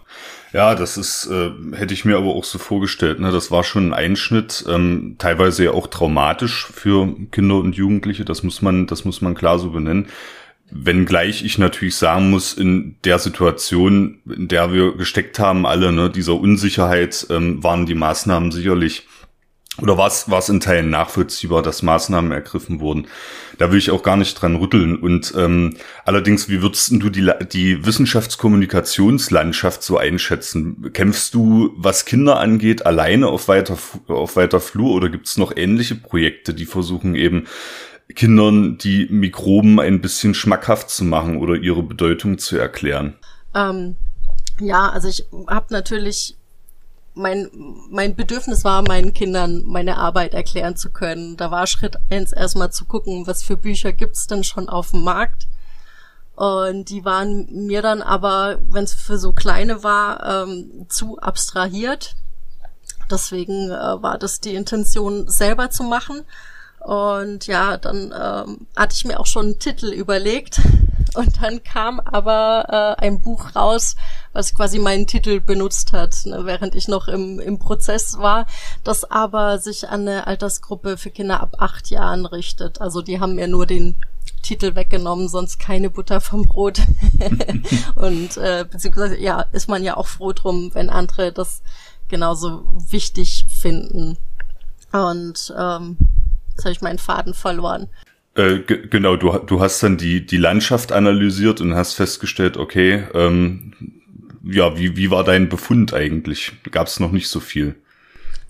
ja, 0.53 0.75
das 0.75 0.97
ist, 0.97 1.27
äh, 1.27 1.51
hätte 1.77 1.95
ich 1.95 2.05
mir 2.05 2.17
aber 2.17 2.35
auch 2.35 2.45
so 2.45 2.59
vorgestellt. 2.59 3.21
Ne? 3.21 3.31
Das 3.31 3.51
war 3.51 3.65
schon 3.65 3.89
ein 3.89 3.95
Einschnitt, 3.95 4.65
ähm, 4.69 5.17
teilweise 5.19 5.65
ja 5.65 5.71
auch 5.73 5.87
traumatisch 5.87 6.67
für 6.67 7.15
Kinder 7.31 7.57
und 7.57 7.77
Jugendliche. 7.77 8.25
Das 8.25 8.43
muss 8.43 8.63
man, 8.63 8.87
das 8.87 9.05
muss 9.05 9.21
man 9.21 9.35
klar 9.35 9.59
so 9.59 9.71
benennen. 9.71 10.07
Wenngleich 10.71 11.45
ich 11.45 11.59
natürlich 11.59 11.97
sagen 11.97 12.31
muss, 12.31 12.53
in 12.53 12.97
der 13.05 13.19
Situation, 13.19 14.19
in 14.27 14.49
der 14.49 14.73
wir 14.73 14.97
gesteckt 14.97 15.39
haben, 15.39 15.67
alle, 15.67 15.93
ne, 15.93 16.11
dieser 16.11 16.35
Unsicherheit, 16.35 17.27
ähm, 17.31 17.63
waren 17.63 17.87
die 17.87 17.95
Maßnahmen 17.95 18.51
sicherlich 18.51 19.07
oder 19.81 19.97
war 19.97 20.09
es, 20.09 20.49
in 20.49 20.61
Teilen 20.61 20.91
nachvollziehbar, 20.91 21.63
dass 21.63 21.83
Maßnahmen 21.83 22.33
ergriffen 22.33 22.81
wurden? 22.81 23.07
Da 23.59 23.71
will 23.71 23.79
ich 23.79 23.91
auch 23.91 24.03
gar 24.03 24.17
nicht 24.17 24.35
dran 24.35 24.57
rütteln. 24.57 24.97
Und 24.97 25.33
ähm, 25.37 25.77
allerdings, 26.05 26.49
wie 26.49 26.63
würdest 26.63 26.91
du 26.91 27.11
die, 27.11 27.31
die 27.53 27.87
Wissenschaftskommunikationslandschaft 27.87 29.83
so 29.83 29.97
einschätzen? 29.97 30.93
Kämpfst 30.93 31.35
du, 31.35 31.73
was 31.77 32.05
Kinder 32.05 32.41
angeht, 32.41 32.87
alleine 32.87 33.29
auf 33.29 33.47
weiter, 33.49 33.79
auf 34.09 34.37
weiter 34.37 34.61
Flur 34.61 34.95
oder 34.95 35.09
gibt 35.09 35.27
es 35.29 35.37
noch 35.37 35.57
ähnliche 35.57 35.95
Projekte, 35.95 36.55
die 36.55 36.67
versuchen 36.67 37.15
eben 37.15 37.47
Kindern 38.15 38.79
die 38.79 39.07
Mikroben 39.11 39.79
ein 39.81 40.01
bisschen 40.01 40.35
schmackhaft 40.35 40.91
zu 40.91 41.05
machen 41.05 41.39
oder 41.39 41.55
ihre 41.55 41.83
Bedeutung 41.83 42.39
zu 42.39 42.57
erklären? 42.57 43.15
Ähm, 43.55 43.97
ja, 44.61 44.89
also 44.89 45.09
ich 45.09 45.25
habe 45.47 45.67
natürlich 45.71 46.37
mein, 47.19 47.49
mein 47.91 48.15
Bedürfnis 48.15 48.65
war, 48.65 48.83
meinen 48.83 49.13
Kindern 49.13 49.65
meine 49.67 49.99
Arbeit 49.99 50.35
erklären 50.35 50.77
zu 50.77 50.91
können. 50.91 51.37
Da 51.37 51.51
war 51.51 51.67
Schritt 51.67 51.97
eins 52.11 52.33
erstmal 52.33 52.73
zu 52.73 52.85
gucken, 52.85 53.27
was 53.27 53.43
für 53.43 53.57
Bücher 53.57 53.93
gibt's 53.93 54.27
denn 54.27 54.45
schon 54.45 54.69
auf 54.69 54.93
dem 54.93 55.03
Markt. 55.03 55.47
Und 56.37 56.89
die 56.91 57.05
waren 57.05 57.67
mir 57.67 57.83
dann 57.83 58.01
aber, 58.01 58.59
wenn 58.71 58.85
es 58.85 58.95
für 58.95 59.19
so 59.19 59.33
kleine 59.33 59.83
war, 59.83 60.45
ähm, 60.45 60.87
zu 60.89 61.19
abstrahiert. 61.19 62.15
Deswegen 63.11 63.71
äh, 63.71 64.03
war 64.03 64.19
das 64.19 64.41
die 64.41 64.55
Intention, 64.55 65.29
selber 65.29 65.71
zu 65.71 65.83
machen. 65.83 66.25
Und 66.79 67.49
ja, 67.49 67.77
dann 67.77 68.15
ähm, 68.17 68.67
hatte 68.77 68.95
ich 68.95 69.05
mir 69.05 69.19
auch 69.19 69.27
schon 69.27 69.47
einen 69.47 69.59
Titel 69.59 69.89
überlegt. 69.93 70.61
Und 71.15 71.43
dann 71.43 71.63
kam 71.63 72.01
aber 72.01 72.97
äh, 72.99 73.05
ein 73.05 73.21
Buch 73.21 73.55
raus, 73.57 73.97
was 74.33 74.55
quasi 74.55 74.79
meinen 74.79 75.07
Titel 75.07 75.41
benutzt 75.41 75.93
hat, 75.93 76.27
ne, 76.27 76.45
während 76.45 76.75
ich 76.75 76.89
noch 76.89 77.09
im, 77.09 77.41
im 77.41 77.59
Prozess 77.59 78.19
war, 78.19 78.47
das 78.85 79.05
aber 79.11 79.59
sich 79.59 79.89
an 79.89 80.03
eine 80.03 80.27
Altersgruppe 80.27 80.97
für 80.97 81.11
Kinder 81.11 81.41
ab 81.41 81.57
acht 81.59 81.91
Jahren 81.91 82.27
richtet. 82.27 82.81
Also 82.81 83.03
die 83.03 83.21
haben 83.21 83.35
mir 83.35 83.49
nur 83.49 83.67
den 83.67 83.97
Titel 84.43 84.75
weggenommen, 84.75 85.29
sonst 85.29 85.59
keine 85.59 85.91
Butter 85.91 86.21
vom 86.21 86.45
Brot. 86.45 86.81
und 87.97 88.37
äh, 88.37 88.65
beziehungsweise 88.71 89.19
ja, 89.19 89.43
ist 89.53 89.69
man 89.69 89.83
ja 89.83 89.97
auch 89.97 90.07
froh 90.07 90.33
drum, 90.33 90.71
wenn 90.75 90.91
andere 90.91 91.33
das 91.33 91.63
genauso 92.09 92.63
wichtig 92.91 93.47
finden. 93.49 94.17
Und 94.93 95.55
ähm, 95.59 95.99
jetzt 96.51 96.65
habe 96.65 96.73
ich 96.73 96.81
meinen 96.81 96.99
Faden 96.99 97.35
verloren. 97.35 97.89
Äh, 98.39 98.61
genau, 98.61 99.17
du, 99.17 99.37
du 99.37 99.61
hast 99.61 99.83
dann 99.83 99.97
die, 99.97 100.25
die 100.25 100.37
Landschaft 100.37 100.93
analysiert 100.93 101.61
und 101.61 101.75
hast 101.75 101.95
festgestellt, 101.95 102.57
okay, 102.57 103.05
ähm, 103.13 103.73
ja, 104.45 104.79
wie, 104.79 104.97
wie 104.97 105.11
war 105.11 105.25
dein 105.25 105.49
Befund 105.49 105.93
eigentlich? 105.93 106.53
Gab 106.71 106.87
es 106.87 107.01
noch 107.01 107.11
nicht 107.11 107.29
so 107.29 107.41
viel? 107.41 107.75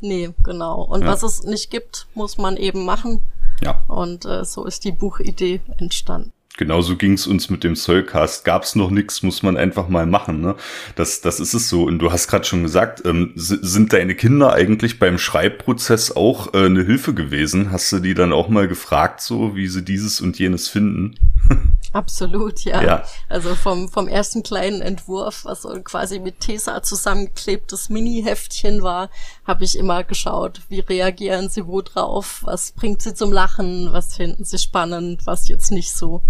Nee, 0.02 0.28
genau. 0.44 0.82
Und 0.82 1.02
ja. 1.02 1.08
was 1.08 1.22
es 1.22 1.42
nicht 1.42 1.70
gibt, 1.70 2.06
muss 2.14 2.36
man 2.36 2.58
eben 2.58 2.84
machen. 2.84 3.20
Ja. 3.62 3.82
Und 3.88 4.26
äh, 4.26 4.44
so 4.44 4.66
ist 4.66 4.84
die 4.84 4.92
Buchidee 4.92 5.62
entstanden. 5.78 6.32
Genauso 6.58 6.96
ging's 6.96 7.28
uns 7.28 7.50
mit 7.50 7.62
dem 7.62 7.76
Soulcast. 7.76 8.44
Gab's 8.44 8.74
noch 8.74 8.90
nix, 8.90 9.22
muss 9.22 9.44
man 9.44 9.56
einfach 9.56 9.88
mal 9.88 10.06
machen. 10.06 10.40
Ne? 10.40 10.56
Das, 10.96 11.20
das 11.20 11.38
ist 11.38 11.54
es 11.54 11.68
so. 11.68 11.84
Und 11.84 12.00
du 12.00 12.10
hast 12.10 12.26
gerade 12.26 12.44
schon 12.44 12.64
gesagt, 12.64 13.06
ähm, 13.06 13.30
sind 13.36 13.92
deine 13.92 14.16
Kinder 14.16 14.52
eigentlich 14.52 14.98
beim 14.98 15.18
Schreibprozess 15.18 16.16
auch 16.16 16.54
äh, 16.54 16.66
eine 16.66 16.82
Hilfe 16.82 17.14
gewesen? 17.14 17.70
Hast 17.70 17.92
du 17.92 18.00
die 18.00 18.12
dann 18.12 18.32
auch 18.32 18.48
mal 18.48 18.66
gefragt, 18.66 19.20
so 19.20 19.54
wie 19.54 19.68
sie 19.68 19.84
dieses 19.84 20.20
und 20.20 20.36
jenes 20.40 20.66
finden? 20.66 21.14
Absolut, 21.92 22.64
ja. 22.64 22.82
ja. 22.82 23.04
Also 23.28 23.54
vom, 23.54 23.88
vom 23.88 24.08
ersten 24.08 24.42
kleinen 24.42 24.82
Entwurf, 24.82 25.44
was 25.44 25.62
so 25.62 25.68
quasi 25.84 26.18
mit 26.18 26.40
Tesa 26.40 26.82
zusammengeklebtes 26.82 27.88
Mini-Heftchen 27.88 28.82
war, 28.82 29.10
habe 29.46 29.62
ich 29.62 29.78
immer 29.78 30.02
geschaut, 30.02 30.62
wie 30.68 30.80
reagieren 30.80 31.48
sie 31.48 31.68
wo 31.68 31.82
drauf, 31.82 32.40
was 32.42 32.72
bringt 32.72 33.00
sie 33.00 33.14
zum 33.14 33.32
Lachen, 33.32 33.92
was 33.92 34.16
finden 34.16 34.42
sie 34.42 34.58
spannend, 34.58 35.24
was 35.24 35.46
jetzt 35.46 35.70
nicht 35.70 35.92
so 35.92 36.24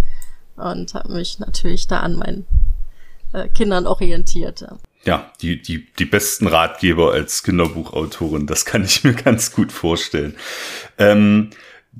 und 0.58 0.94
habe 0.94 1.12
mich 1.12 1.38
natürlich 1.38 1.86
da 1.86 2.00
an 2.00 2.16
meinen 2.16 2.46
äh, 3.32 3.48
Kindern 3.48 3.86
orientiert. 3.86 4.64
Ja. 5.04 5.30
die, 5.40 5.60
die, 5.62 5.86
die 5.98 6.04
besten 6.04 6.46
Ratgeber 6.46 7.12
als 7.12 7.42
Kinderbuchautorin. 7.42 8.46
Das 8.46 8.64
kann 8.64 8.84
ich 8.84 9.04
mir 9.04 9.14
ganz 9.24 9.52
gut 9.52 9.72
vorstellen. 9.72 10.34
Ähm, 10.98 11.50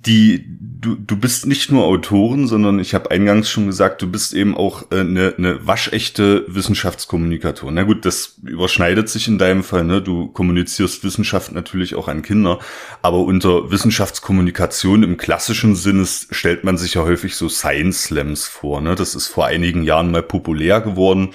die 0.07 0.59
du, 0.81 0.95
du 0.95 1.17
bist 1.17 1.47
nicht 1.47 1.71
nur 1.71 1.85
Autorin, 1.85 2.47
sondern 2.47 2.79
ich 2.79 2.95
habe 2.95 3.11
eingangs 3.11 3.51
schon 3.51 3.67
gesagt, 3.67 4.01
du 4.03 4.11
bist 4.11 4.33
eben 4.33 4.57
auch 4.57 4.91
äh, 4.91 5.01
eine, 5.01 5.35
eine 5.37 5.67
waschechte 5.67 6.45
Wissenschaftskommunikatorin. 6.49 7.75
Na 7.75 7.83
gut, 7.83 8.05
das 8.05 8.39
überschneidet 8.43 9.09
sich 9.09 9.29
in 9.29 9.39
deinem 9.39 9.65
Fall. 9.65 9.85
Ne? 9.85 10.01
Du 10.01 10.29
kommunizierst 10.29 11.05
Wissenschaft 11.05 11.53
natürlich 11.53 11.95
auch 11.95 12.09
an 12.09 12.23
Kinder, 12.23 12.59
aber 13.03 13.19
unter 13.19 13.71
Wissenschaftskommunikation 13.71 15.03
im 15.03 15.17
klassischen 15.17 15.75
Sinne 15.75 16.07
stellt 16.07 16.65
man 16.65 16.79
sich 16.79 16.95
ja 16.95 17.03
häufig 17.03 17.35
so 17.35 17.49
Science 17.49 18.05
Slams 18.05 18.47
vor. 18.47 18.81
Ne? 18.81 18.95
Das 18.95 19.15
ist 19.15 19.27
vor 19.27 19.47
einigen 19.47 19.83
Jahren 19.83 20.11
mal 20.11 20.23
populär 20.23 20.81
geworden 20.81 21.31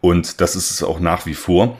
und 0.00 0.40
das 0.40 0.56
ist 0.56 0.70
es 0.70 0.82
auch 0.82 1.00
nach 1.00 1.26
wie 1.26 1.34
vor. 1.34 1.76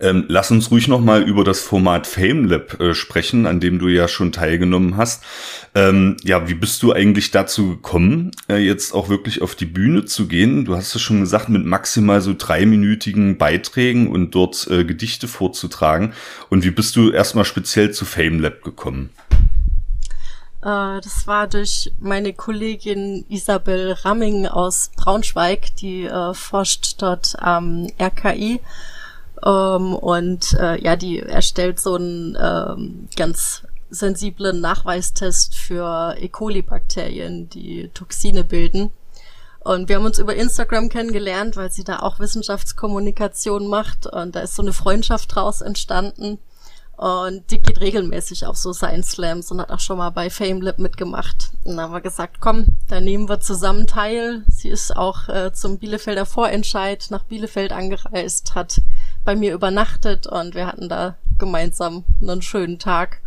Ähm, 0.00 0.24
lass 0.28 0.50
uns 0.50 0.70
ruhig 0.70 0.88
noch 0.88 1.00
mal 1.00 1.22
über 1.22 1.44
das 1.44 1.60
Format 1.60 2.06
FameLab 2.06 2.80
äh, 2.80 2.94
sprechen, 2.94 3.46
an 3.46 3.60
dem 3.60 3.78
du 3.78 3.88
ja 3.88 4.08
schon 4.08 4.32
teilgenommen 4.32 4.96
hast. 4.96 5.24
Ähm, 5.74 6.16
ja, 6.22 6.48
wie 6.48 6.54
bist 6.54 6.82
du 6.82 6.92
eigentlich 6.92 7.30
dazu 7.30 7.70
gekommen, 7.70 8.30
äh, 8.48 8.56
jetzt 8.56 8.94
auch 8.94 9.08
wirklich 9.08 9.42
auf 9.42 9.54
die 9.54 9.66
Bühne 9.66 10.04
zu 10.04 10.28
gehen? 10.28 10.64
Du 10.64 10.76
hast 10.76 10.94
es 10.94 11.02
schon 11.02 11.20
gesagt, 11.20 11.48
mit 11.48 11.64
maximal 11.64 12.20
so 12.20 12.34
dreiminütigen 12.36 13.38
Beiträgen 13.38 14.08
und 14.08 14.34
dort 14.34 14.66
äh, 14.70 14.84
Gedichte 14.84 15.28
vorzutragen. 15.28 16.12
Und 16.50 16.64
wie 16.64 16.70
bist 16.70 16.96
du 16.96 17.10
erstmal 17.10 17.44
speziell 17.44 17.90
zu 17.90 18.04
FameLab 18.04 18.62
gekommen? 18.62 19.10
Äh, 20.62 21.00
das 21.00 21.26
war 21.26 21.46
durch 21.46 21.92
meine 22.00 22.32
Kollegin 22.32 23.24
Isabel 23.28 23.92
Ramming 24.02 24.46
aus 24.46 24.90
Braunschweig, 24.96 25.76
die 25.76 26.04
äh, 26.04 26.34
forscht 26.34 27.00
dort 27.00 27.36
am 27.38 27.86
RKI 28.00 28.60
ähm, 29.46 29.94
und 29.94 30.54
äh, 30.54 30.82
ja, 30.82 30.96
die 30.96 31.20
erstellt 31.20 31.78
so 31.78 31.94
einen 31.94 32.36
ähm, 32.40 33.08
ganz 33.16 33.62
sensiblen 33.90 34.60
Nachweistest 34.60 35.54
für 35.54 36.16
E. 36.18 36.28
coli-Bakterien, 36.28 37.48
die 37.48 37.88
Toxine 37.94 38.42
bilden. 38.42 38.90
Und 39.60 39.88
wir 39.88 39.96
haben 39.96 40.04
uns 40.04 40.18
über 40.18 40.34
Instagram 40.34 40.88
kennengelernt, 40.88 41.56
weil 41.56 41.70
sie 41.70 41.84
da 41.84 42.00
auch 42.00 42.18
Wissenschaftskommunikation 42.18 43.68
macht. 43.68 44.06
Und 44.06 44.34
da 44.34 44.40
ist 44.40 44.56
so 44.56 44.62
eine 44.62 44.72
Freundschaft 44.72 45.34
draus 45.34 45.60
entstanden. 45.60 46.38
Und 46.96 47.50
die 47.50 47.58
geht 47.58 47.80
regelmäßig 47.80 48.46
auf 48.46 48.56
so 48.56 48.72
Science 48.72 49.10
Slams 49.10 49.50
und 49.50 49.60
hat 49.60 49.70
auch 49.70 49.80
schon 49.80 49.98
mal 49.98 50.10
bei 50.10 50.30
FameLab 50.30 50.78
mitgemacht. 50.78 51.50
Und 51.64 51.76
dann 51.76 51.80
haben 51.80 51.92
wir 51.92 52.00
gesagt, 52.00 52.40
komm, 52.40 52.66
da 52.88 53.00
nehmen 53.00 53.28
wir 53.28 53.40
zusammen 53.40 53.86
teil. 53.86 54.44
Sie 54.48 54.70
ist 54.70 54.96
auch 54.96 55.28
äh, 55.28 55.52
zum 55.52 55.78
Bielefelder 55.78 56.24
Vorentscheid 56.24 57.06
nach 57.10 57.24
Bielefeld 57.24 57.72
angereist, 57.72 58.54
hat 58.54 58.80
bei 59.26 59.36
mir 59.36 59.52
übernachtet 59.52 60.26
und 60.26 60.54
wir 60.54 60.66
hatten 60.66 60.88
da 60.88 61.16
gemeinsam 61.38 62.04
einen 62.22 62.40
schönen 62.40 62.78
Tag. 62.78 63.20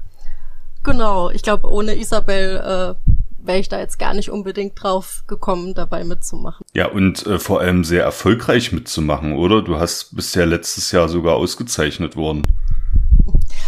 Genau, 0.83 1.29
ich 1.29 1.43
glaube, 1.43 1.69
ohne 1.71 1.95
Isabel 1.95 2.55
äh, 2.57 3.45
wäre 3.45 3.59
ich 3.59 3.69
da 3.69 3.79
jetzt 3.79 3.99
gar 3.99 4.13
nicht 4.13 4.31
unbedingt 4.31 4.81
drauf 4.81 5.23
gekommen, 5.27 5.73
dabei 5.75 6.03
mitzumachen. 6.03 6.65
Ja, 6.73 6.87
und 6.87 7.27
äh, 7.27 7.37
vor 7.37 7.59
allem 7.59 7.83
sehr 7.83 8.03
erfolgreich 8.03 8.71
mitzumachen, 8.71 9.33
oder? 9.33 9.61
Du 9.61 9.77
hast 9.77 10.15
bisher 10.15 10.45
letztes 10.45 10.91
Jahr 10.91 11.09
sogar 11.09 11.35
ausgezeichnet 11.35 12.15
worden. 12.15 12.43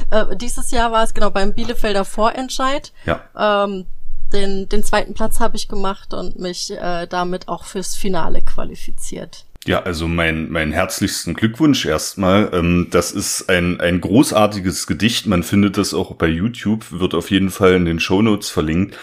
Äh, 0.09 0.35
dieses 0.37 0.71
Jahr 0.71 0.91
war 0.91 1.03
es 1.03 1.13
genau 1.13 1.29
beim 1.29 1.53
Bielefelder 1.53 2.05
Vorentscheid. 2.05 2.93
Ja. 3.05 3.23
Ähm, 3.37 3.85
den, 4.31 4.69
den 4.69 4.83
zweiten 4.83 5.13
Platz 5.13 5.41
habe 5.41 5.57
ich 5.57 5.67
gemacht 5.67 6.13
und 6.13 6.39
mich 6.39 6.71
äh, 6.71 7.07
damit 7.07 7.49
auch 7.49 7.65
fürs 7.65 7.95
Finale 7.95 8.41
qualifiziert. 8.41 9.45
Ja, 9.67 9.83
also 9.83 10.07
mein, 10.07 10.51
mein 10.51 10.71
herzlichsten 10.71 11.35
Glückwunsch 11.35 11.85
erstmal. 11.85 12.49
Ähm, 12.51 12.87
das 12.89 13.11
ist 13.11 13.47
ein, 13.47 13.79
ein 13.79 14.01
großartiges 14.01 14.87
Gedicht. 14.87 15.27
Man 15.27 15.43
findet 15.43 15.77
das 15.77 15.93
auch 15.93 16.15
bei 16.15 16.25
YouTube, 16.25 16.91
wird 16.91 17.13
auf 17.13 17.29
jeden 17.29 17.51
Fall 17.51 17.75
in 17.75 17.85
den 17.85 17.99
Show 17.99 18.23
Notes 18.23 18.49
verlinkt. 18.49 18.97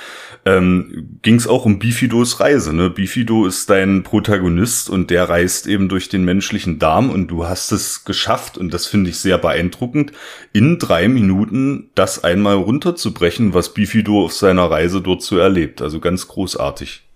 Ähm, 0.44 1.20
Ging 1.22 1.36
es 1.36 1.46
auch 1.46 1.64
um 1.64 1.78
Bifidos 1.78 2.40
Reise. 2.40 2.74
Ne? 2.74 2.90
Bifido 2.90 3.46
ist 3.46 3.70
dein 3.70 4.02
Protagonist 4.02 4.90
und 4.90 5.10
der 5.10 5.28
reist 5.28 5.68
eben 5.68 5.88
durch 5.88 6.08
den 6.08 6.24
menschlichen 6.24 6.80
Darm 6.80 7.10
und 7.10 7.28
du 7.28 7.46
hast 7.46 7.70
es 7.70 8.04
geschafft 8.04 8.58
und 8.58 8.74
das 8.74 8.86
finde 8.86 9.10
ich 9.10 9.18
sehr 9.20 9.38
beeindruckend, 9.38 10.10
in 10.52 10.80
drei 10.80 11.06
Minuten 11.06 11.90
das 11.94 12.24
einmal 12.24 12.56
runterzubrechen, 12.56 13.54
was 13.54 13.74
Bifido 13.74 14.24
auf 14.24 14.32
seiner 14.32 14.68
Reise 14.68 15.02
dort 15.02 15.22
so 15.22 15.38
erlebt. 15.38 15.82
Also 15.82 16.00
ganz 16.00 16.26
großartig. 16.26 17.07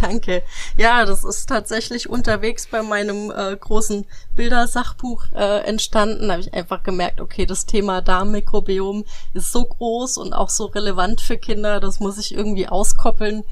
Danke. 0.00 0.42
Ja, 0.76 1.04
das 1.04 1.24
ist 1.24 1.48
tatsächlich 1.48 2.08
unterwegs 2.08 2.66
bei 2.66 2.82
meinem 2.82 3.30
äh, 3.30 3.56
großen 3.56 4.06
Bildersachbuch 4.34 5.32
äh, 5.34 5.60
entstanden. 5.66 6.28
Da 6.28 6.34
habe 6.34 6.42
ich 6.42 6.54
einfach 6.54 6.82
gemerkt, 6.82 7.20
okay, 7.20 7.46
das 7.46 7.66
Thema 7.66 8.02
Darmmikrobiom 8.02 9.04
ist 9.34 9.52
so 9.52 9.64
groß 9.64 10.18
und 10.18 10.32
auch 10.32 10.50
so 10.50 10.66
relevant 10.66 11.20
für 11.20 11.38
Kinder, 11.38 11.80
das 11.80 12.00
muss 12.00 12.18
ich 12.18 12.34
irgendwie 12.34 12.68
auskoppeln. 12.68 13.44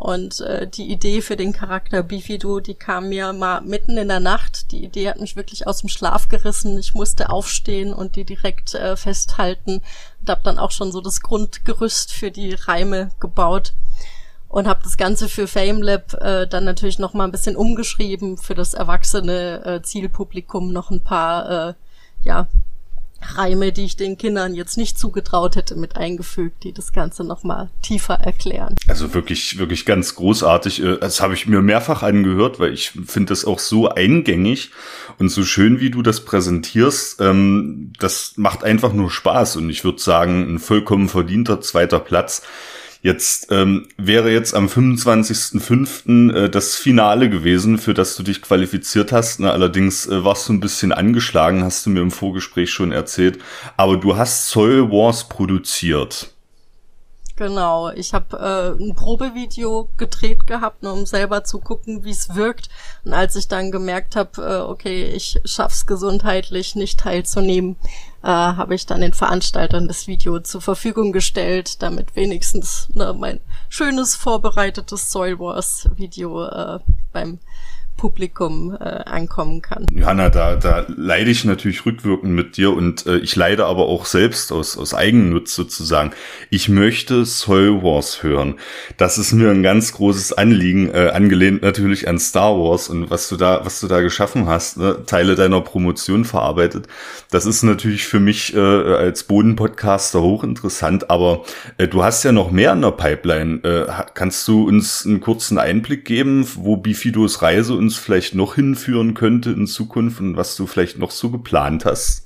Und 0.00 0.40
äh, 0.40 0.66
die 0.66 0.90
Idee 0.90 1.20
für 1.20 1.36
den 1.36 1.52
Charakter 1.52 2.02
Bifido, 2.02 2.60
die 2.60 2.74
kam 2.74 3.10
mir 3.10 3.34
mal 3.34 3.60
mitten 3.60 3.98
in 3.98 4.08
der 4.08 4.18
Nacht. 4.18 4.72
Die 4.72 4.82
Idee 4.82 5.10
hat 5.10 5.20
mich 5.20 5.36
wirklich 5.36 5.66
aus 5.66 5.80
dem 5.80 5.90
Schlaf 5.90 6.30
gerissen. 6.30 6.78
Ich 6.78 6.94
musste 6.94 7.28
aufstehen 7.28 7.92
und 7.92 8.16
die 8.16 8.24
direkt 8.24 8.74
äh, 8.74 8.96
festhalten 8.96 9.82
und 10.20 10.30
habe 10.30 10.40
dann 10.42 10.58
auch 10.58 10.70
schon 10.70 10.90
so 10.90 11.02
das 11.02 11.20
Grundgerüst 11.20 12.14
für 12.14 12.30
die 12.30 12.54
Reime 12.54 13.10
gebaut 13.20 13.74
und 14.50 14.66
habe 14.66 14.80
das 14.82 14.96
Ganze 14.96 15.28
für 15.28 15.46
FameLab 15.46 16.14
äh, 16.20 16.46
dann 16.46 16.64
natürlich 16.64 16.98
noch 16.98 17.14
mal 17.14 17.24
ein 17.24 17.32
bisschen 17.32 17.56
umgeschrieben 17.56 18.36
für 18.36 18.54
das 18.54 18.74
erwachsene 18.74 19.64
äh, 19.64 19.82
Zielpublikum 19.82 20.72
noch 20.72 20.90
ein 20.90 21.00
paar 21.00 21.68
äh, 21.70 21.74
ja 22.22 22.48
Reime, 23.22 23.70
die 23.70 23.84
ich 23.84 23.96
den 23.96 24.16
Kindern 24.16 24.54
jetzt 24.54 24.76
nicht 24.76 24.98
zugetraut 24.98 25.54
hätte, 25.54 25.76
mit 25.76 25.96
eingefügt, 25.96 26.64
die 26.64 26.72
das 26.72 26.92
Ganze 26.92 27.22
noch 27.22 27.44
mal 27.44 27.70
tiefer 27.82 28.14
erklären. 28.14 28.76
Also 28.88 29.12
wirklich, 29.14 29.58
wirklich 29.58 29.84
ganz 29.84 30.14
großartig. 30.14 30.82
Äh, 30.82 30.98
das 30.98 31.20
habe 31.20 31.34
ich 31.34 31.46
mir 31.46 31.60
mehrfach 31.60 32.02
angehört, 32.02 32.58
weil 32.58 32.72
ich 32.72 32.90
finde 32.90 33.28
das 33.28 33.44
auch 33.44 33.58
so 33.58 33.88
eingängig 33.88 34.70
und 35.18 35.28
so 35.28 35.44
schön, 35.44 35.80
wie 35.80 35.90
du 35.90 36.02
das 36.02 36.24
präsentierst. 36.24 37.20
Ähm, 37.20 37.92
das 37.98 38.32
macht 38.36 38.64
einfach 38.64 38.92
nur 38.92 39.10
Spaß 39.10 39.56
und 39.56 39.70
ich 39.70 39.84
würde 39.84 40.00
sagen, 40.00 40.54
ein 40.54 40.58
vollkommen 40.58 41.08
verdienter 41.08 41.60
zweiter 41.60 42.00
Platz. 42.00 42.42
Jetzt 43.02 43.50
ähm, 43.50 43.88
wäre 43.96 44.30
jetzt 44.30 44.54
am 44.54 44.66
25.05. 44.66 46.34
Äh, 46.34 46.50
das 46.50 46.76
Finale 46.76 47.30
gewesen, 47.30 47.78
für 47.78 47.94
das 47.94 48.14
du 48.14 48.22
dich 48.22 48.42
qualifiziert 48.42 49.10
hast. 49.10 49.40
Na, 49.40 49.52
allerdings 49.52 50.06
äh, 50.06 50.22
warst 50.22 50.48
du 50.48 50.52
ein 50.52 50.60
bisschen 50.60 50.92
angeschlagen, 50.92 51.64
hast 51.64 51.86
du 51.86 51.90
mir 51.90 52.02
im 52.02 52.10
Vorgespräch 52.10 52.70
schon 52.70 52.92
erzählt. 52.92 53.38
Aber 53.78 53.96
du 53.96 54.16
hast 54.16 54.48
Soul 54.48 54.90
Wars 54.90 55.28
produziert. 55.28 56.34
Genau, 57.40 57.88
ich 57.88 58.12
habe 58.12 58.36
äh, 58.36 58.84
ein 58.84 58.94
Probevideo 58.94 59.88
gedreht 59.96 60.46
gehabt, 60.46 60.82
nur 60.82 60.92
um 60.92 61.06
selber 61.06 61.42
zu 61.42 61.58
gucken, 61.58 62.04
wie 62.04 62.10
es 62.10 62.34
wirkt. 62.34 62.68
Und 63.02 63.14
als 63.14 63.34
ich 63.34 63.48
dann 63.48 63.70
gemerkt 63.70 64.14
habe, 64.14 64.42
äh, 64.42 64.70
okay, 64.70 65.04
ich 65.04 65.40
schaff's 65.46 65.86
gesundheitlich 65.86 66.74
nicht 66.74 67.00
teilzunehmen, 67.00 67.76
äh, 68.22 68.28
habe 68.28 68.74
ich 68.74 68.86
dann 68.86 69.00
den 69.00 69.14
Veranstaltern 69.14 69.88
das 69.88 70.06
Video 70.06 70.40
zur 70.40 70.60
Verfügung 70.60 71.12
gestellt, 71.12 71.82
damit 71.82 72.16
wenigstens 72.16 72.88
ne, 72.94 73.14
mein 73.18 73.40
schönes 73.68 74.16
vorbereitetes 74.16 75.10
Soil 75.10 75.38
Wars 75.38 75.88
Video 75.96 76.44
äh, 76.44 76.80
beim 77.12 77.38
Publikum 78.00 78.74
äh, 78.80 78.84
ankommen 78.84 79.60
kann. 79.60 79.84
Johanna, 79.92 80.30
da, 80.30 80.56
da 80.56 80.86
leide 80.88 81.30
ich 81.30 81.44
natürlich 81.44 81.84
rückwirkend 81.84 82.32
mit 82.32 82.56
dir 82.56 82.72
und 82.72 83.04
äh, 83.04 83.18
ich 83.18 83.36
leide 83.36 83.66
aber 83.66 83.88
auch 83.88 84.06
selbst 84.06 84.52
aus, 84.52 84.78
aus 84.78 84.94
Eigennutz 84.94 85.54
sozusagen. 85.54 86.12
Ich 86.48 86.70
möchte 86.70 87.26
Soul 87.26 87.82
Wars 87.82 88.22
hören. 88.22 88.54
Das 88.96 89.18
ist 89.18 89.34
mir 89.34 89.50
ein 89.50 89.62
ganz 89.62 89.92
großes 89.92 90.32
Anliegen, 90.32 90.88
äh, 90.88 91.10
angelehnt 91.12 91.60
natürlich 91.60 92.08
an 92.08 92.18
Star 92.18 92.58
Wars 92.58 92.88
und 92.88 93.10
was 93.10 93.28
du 93.28 93.36
da, 93.36 93.66
was 93.66 93.80
du 93.80 93.86
da 93.86 94.00
geschaffen 94.00 94.46
hast, 94.46 94.78
ne? 94.78 95.04
Teile 95.04 95.34
deiner 95.34 95.60
Promotion 95.60 96.24
verarbeitet. 96.24 96.86
Das 97.30 97.44
ist 97.44 97.62
natürlich 97.62 98.06
für 98.06 98.18
mich 98.18 98.54
äh, 98.56 98.58
als 98.58 99.24
Bodenpodcaster 99.24 100.22
hochinteressant, 100.22 101.10
aber 101.10 101.42
äh, 101.76 101.86
du 101.86 102.02
hast 102.02 102.24
ja 102.24 102.32
noch 102.32 102.50
mehr 102.50 102.72
in 102.72 102.80
der 102.80 102.92
Pipeline. 102.92 103.62
Äh, 103.62 103.92
kannst 104.14 104.48
du 104.48 104.66
uns 104.66 105.04
einen 105.04 105.20
kurzen 105.20 105.58
Einblick 105.58 106.06
geben, 106.06 106.48
wo 106.54 106.78
Bifidos 106.78 107.42
Reise 107.42 107.74
und 107.74 107.89
uns 107.90 107.98
vielleicht 107.98 108.36
noch 108.36 108.54
hinführen 108.54 109.14
könnte 109.14 109.50
in 109.50 109.66
Zukunft 109.66 110.20
und 110.20 110.36
was 110.36 110.54
du 110.54 110.68
vielleicht 110.68 110.98
noch 110.98 111.10
so 111.10 111.28
geplant 111.28 111.84
hast? 111.84 112.24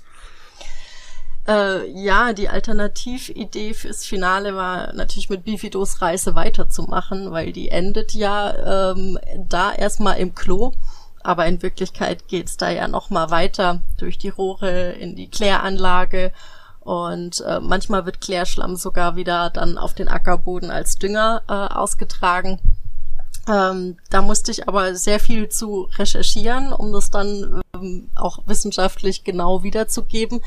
Äh, 1.49 1.91
ja, 1.91 2.35
die 2.35 2.51
Alternatividee 2.51 3.73
fürs 3.73 4.05
Finale 4.05 4.55
war 4.55 4.93
natürlich 4.93 5.31
mit 5.31 5.45
Bifidos 5.45 6.03
Reise 6.03 6.35
weiterzumachen, 6.35 7.31
weil 7.31 7.53
die 7.53 7.71
endet 7.71 8.13
ja 8.13 8.93
ähm, 8.93 9.19
da 9.49 9.73
erstmal 9.73 10.19
im 10.19 10.35
Klo. 10.35 10.73
Aber 11.23 11.47
in 11.47 11.63
Wirklichkeit 11.63 12.29
geht's 12.29 12.59
da 12.59 12.69
ja 12.69 12.87
noch 12.87 13.09
mal 13.09 13.31
weiter 13.31 13.81
durch 13.97 14.19
die 14.19 14.29
Rohre 14.29 14.93
in 14.93 15.17
die 15.17 15.31
Kläranlage 15.31 16.31
und 16.81 17.41
äh, 17.41 17.61
manchmal 17.61 18.05
wird 18.05 18.21
Klärschlamm 18.21 18.77
sogar 18.77 19.17
wieder 19.17 19.49
dann 19.49 19.79
auf 19.79 19.95
den 19.95 20.09
Ackerboden 20.09 20.71
als 20.71 20.99
Dünger 20.99 21.41
äh, 21.49 21.53
ausgetragen. 21.53 22.61
Ähm, 23.49 23.99
da 24.11 24.23
musste 24.23 24.51
ich 24.51 24.69
aber 24.69 24.95
sehr 24.95 25.21
viel 25.21 25.49
zu 25.49 25.89
recherchieren, 25.97 26.73
um 26.73 26.93
das 26.93 27.11
dann 27.11 27.63
ähm, 27.75 28.09
auch 28.15 28.39
wissenschaftlich 28.47 29.25
genau 29.25 29.63
wiederzugeben. 29.63 30.41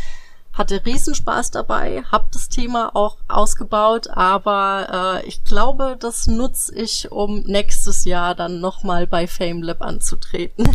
Hatte 0.53 0.83
Riesenspaß 0.83 1.51
dabei, 1.51 2.03
hab 2.11 2.31
das 2.31 2.49
Thema 2.49 2.95
auch 2.95 3.17
ausgebaut, 3.27 4.07
aber 4.07 5.21
äh, 5.23 5.27
ich 5.27 5.43
glaube, 5.43 5.97
das 5.99 6.25
nutze 6.25 6.73
ich, 6.73 7.11
um 7.11 7.41
nächstes 7.41 8.05
Jahr 8.05 8.33
dann 8.33 8.59
nochmal 8.59 9.05
bei 9.05 9.27
FameLab 9.27 9.83
anzutreten. 9.83 10.67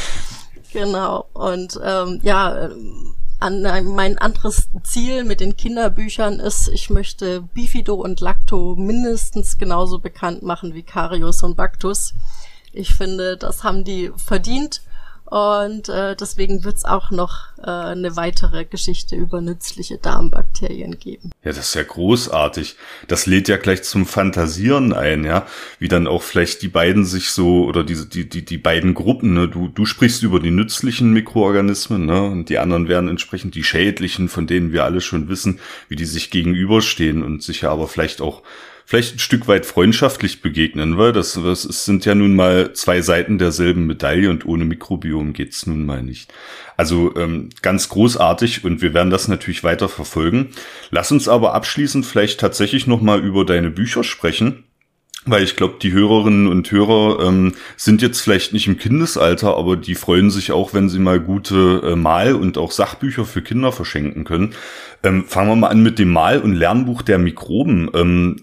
genau. 0.72 1.26
Und 1.34 1.78
ähm, 1.84 2.20
ja, 2.22 2.70
an, 3.40 3.62
mein 3.94 4.18
anderes 4.18 4.68
Ziel 4.84 5.24
mit 5.24 5.40
den 5.40 5.56
Kinderbüchern 5.56 6.40
ist, 6.40 6.68
ich 6.68 6.90
möchte 6.90 7.42
Bifido 7.42 7.94
und 7.94 8.20
Lacto 8.20 8.76
mindestens 8.76 9.58
genauso 9.58 9.98
bekannt 9.98 10.42
machen 10.42 10.74
wie 10.74 10.82
Carius 10.82 11.42
und 11.42 11.56
Bactus. 11.56 12.14
Ich 12.72 12.94
finde, 12.94 13.36
das 13.36 13.64
haben 13.64 13.84
die 13.84 14.12
verdient 14.16 14.82
und 15.30 15.88
äh, 15.88 16.16
deswegen 16.16 16.64
wird 16.64 16.76
es 16.76 16.84
auch 16.84 17.12
noch 17.12 17.56
äh, 17.58 17.70
eine 17.70 18.16
weitere 18.16 18.64
Geschichte 18.64 19.14
über 19.14 19.40
nützliche 19.40 19.96
Darmbakterien 19.96 20.98
geben. 20.98 21.30
Ja, 21.44 21.52
das 21.52 21.68
ist 21.68 21.74
ja 21.74 21.84
großartig. 21.84 22.74
Das 23.06 23.26
lädt 23.26 23.46
ja 23.46 23.56
gleich 23.56 23.84
zum 23.84 24.06
Fantasieren 24.06 24.92
ein, 24.92 25.24
ja, 25.24 25.46
wie 25.78 25.86
dann 25.86 26.08
auch 26.08 26.22
vielleicht 26.22 26.62
die 26.62 26.68
beiden 26.68 27.04
sich 27.04 27.30
so 27.30 27.64
oder 27.64 27.84
diese 27.84 28.08
die 28.08 28.28
die 28.28 28.44
die 28.44 28.58
beiden 28.58 28.92
Gruppen, 28.94 29.34
ne, 29.34 29.46
du 29.46 29.68
du 29.68 29.86
sprichst 29.86 30.24
über 30.24 30.40
die 30.40 30.50
nützlichen 30.50 31.12
Mikroorganismen, 31.12 32.06
ne, 32.06 32.22
und 32.22 32.48
die 32.48 32.58
anderen 32.58 32.88
wären 32.88 33.06
entsprechend 33.06 33.54
die 33.54 33.62
schädlichen, 33.62 34.28
von 34.28 34.48
denen 34.48 34.72
wir 34.72 34.84
alle 34.84 35.00
schon 35.00 35.28
wissen, 35.28 35.60
wie 35.88 35.96
die 35.96 36.06
sich 36.06 36.30
gegenüberstehen 36.30 37.22
und 37.22 37.44
sich 37.44 37.60
ja 37.60 37.70
aber 37.70 37.86
vielleicht 37.86 38.20
auch 38.20 38.42
vielleicht 38.90 39.14
ein 39.14 39.20
Stück 39.20 39.46
weit 39.46 39.66
freundschaftlich 39.66 40.42
begegnen, 40.42 40.98
weil 40.98 41.12
das, 41.12 41.34
das 41.34 41.62
sind 41.62 42.04
ja 42.06 42.16
nun 42.16 42.34
mal 42.34 42.72
zwei 42.72 43.02
Seiten 43.02 43.38
derselben 43.38 43.86
Medaille 43.86 44.28
und 44.28 44.44
ohne 44.46 44.64
Mikrobiom 44.64 45.32
geht's 45.32 45.64
nun 45.64 45.86
mal 45.86 46.02
nicht. 46.02 46.32
Also 46.76 47.14
ähm, 47.14 47.50
ganz 47.62 47.88
großartig 47.88 48.64
und 48.64 48.82
wir 48.82 48.92
werden 48.92 49.10
das 49.10 49.28
natürlich 49.28 49.62
weiter 49.62 49.88
verfolgen. 49.88 50.48
Lass 50.90 51.12
uns 51.12 51.28
aber 51.28 51.54
abschließend 51.54 52.04
vielleicht 52.04 52.40
tatsächlich 52.40 52.88
noch 52.88 53.00
mal 53.00 53.20
über 53.20 53.44
deine 53.44 53.70
Bücher 53.70 54.02
sprechen. 54.02 54.64
Weil 55.26 55.44
ich 55.44 55.54
glaube, 55.54 55.74
die 55.82 55.92
Hörerinnen 55.92 56.46
und 56.46 56.70
Hörer 56.72 57.22
ähm, 57.28 57.52
sind 57.76 58.00
jetzt 58.00 58.22
vielleicht 58.22 58.54
nicht 58.54 58.66
im 58.66 58.78
Kindesalter, 58.78 59.54
aber 59.54 59.76
die 59.76 59.94
freuen 59.94 60.30
sich 60.30 60.50
auch, 60.50 60.72
wenn 60.72 60.88
sie 60.88 60.98
mal 60.98 61.20
gute 61.20 61.82
äh, 61.84 61.94
Mal- 61.94 62.34
und 62.34 62.56
auch 62.56 62.72
Sachbücher 62.72 63.26
für 63.26 63.42
Kinder 63.42 63.70
verschenken 63.70 64.24
können. 64.24 64.54
Ähm, 65.02 65.26
fangen 65.26 65.50
wir 65.50 65.56
mal 65.56 65.68
an 65.68 65.82
mit 65.82 65.98
dem 65.98 66.10
Mal- 66.10 66.40
und 66.40 66.54
Lernbuch 66.54 67.02
der 67.02 67.18
Mikroben. 67.18 67.90
Ähm, 67.92 68.36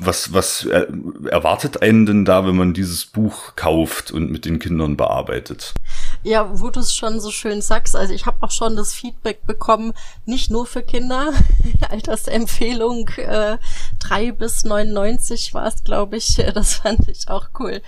was, 0.00 0.32
was 0.32 0.64
erwartet 0.64 1.82
einen 1.82 2.06
denn 2.06 2.24
da, 2.24 2.46
wenn 2.46 2.56
man 2.56 2.74
dieses 2.74 3.04
Buch 3.04 3.54
kauft 3.56 4.10
und 4.10 4.30
mit 4.30 4.44
den 4.44 4.58
Kindern 4.58 4.96
bearbeitet? 4.96 5.74
Ja, 6.22 6.60
wo 6.60 6.70
du 6.70 6.80
es 6.80 6.94
schon 6.94 7.20
so 7.20 7.30
schön 7.30 7.60
sagst, 7.60 7.94
also 7.94 8.12
ich 8.12 8.26
habe 8.26 8.38
auch 8.40 8.50
schon 8.50 8.76
das 8.76 8.94
Feedback 8.94 9.46
bekommen, 9.46 9.92
nicht 10.24 10.50
nur 10.50 10.66
für 10.66 10.82
Kinder, 10.82 11.32
Altersempfehlung 11.90 13.08
äh, 13.16 13.58
3 13.98 14.32
bis 14.32 14.64
99 14.64 15.54
war 15.54 15.66
es, 15.66 15.84
glaube 15.84 16.16
ich, 16.16 16.36
das 16.54 16.74
fand 16.74 17.08
ich 17.08 17.28
auch 17.28 17.50
cool. 17.58 17.82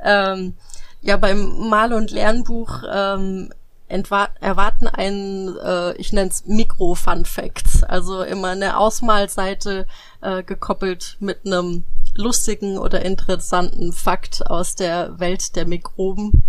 Ähm, 0.00 0.54
ja, 1.02 1.16
beim 1.16 1.68
Mal- 1.68 1.92
und 1.92 2.10
Lernbuch 2.10 2.82
ähm, 2.90 3.50
erwarten 3.88 4.88
einen, 4.88 5.56
äh, 5.58 5.94
ich 5.94 6.12
nenne 6.12 6.30
es 6.30 6.46
Mikro-Fun 6.46 7.24
Facts, 7.24 7.84
also 7.84 8.22
immer 8.22 8.48
eine 8.48 8.78
Ausmalseite 8.78 9.86
äh, 10.20 10.42
gekoppelt 10.42 11.16
mit 11.20 11.46
einem 11.46 11.84
lustigen 12.14 12.78
oder 12.78 13.04
interessanten 13.04 13.92
Fakt 13.92 14.46
aus 14.46 14.74
der 14.74 15.18
Welt 15.20 15.54
der 15.56 15.66
Mikroben. 15.66 16.42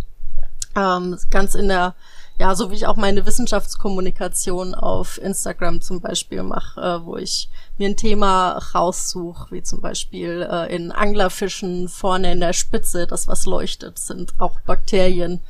Ähm, 0.75 1.17
ganz 1.29 1.55
in 1.55 1.67
der, 1.69 1.95
ja, 2.39 2.55
so 2.55 2.69
wie 2.71 2.75
ich 2.75 2.87
auch 2.87 2.97
meine 2.97 3.25
Wissenschaftskommunikation 3.25 4.75
auf 4.75 5.19
Instagram 5.19 5.81
zum 5.81 6.01
Beispiel 6.01 6.43
mache, 6.43 6.79
äh, 6.79 7.05
wo 7.05 7.17
ich 7.17 7.49
mir 7.77 7.89
ein 7.89 7.97
Thema 7.97 8.59
raussuche, 8.73 9.51
wie 9.51 9.63
zum 9.63 9.81
Beispiel 9.81 10.47
äh, 10.49 10.73
in 10.75 10.91
Anglerfischen 10.91 11.87
vorne 11.87 12.31
in 12.31 12.39
der 12.39 12.53
Spitze, 12.53 13.07
das 13.07 13.27
was 13.27 13.45
leuchtet, 13.45 13.97
sind 13.99 14.33
auch 14.39 14.59
Bakterien. 14.61 15.41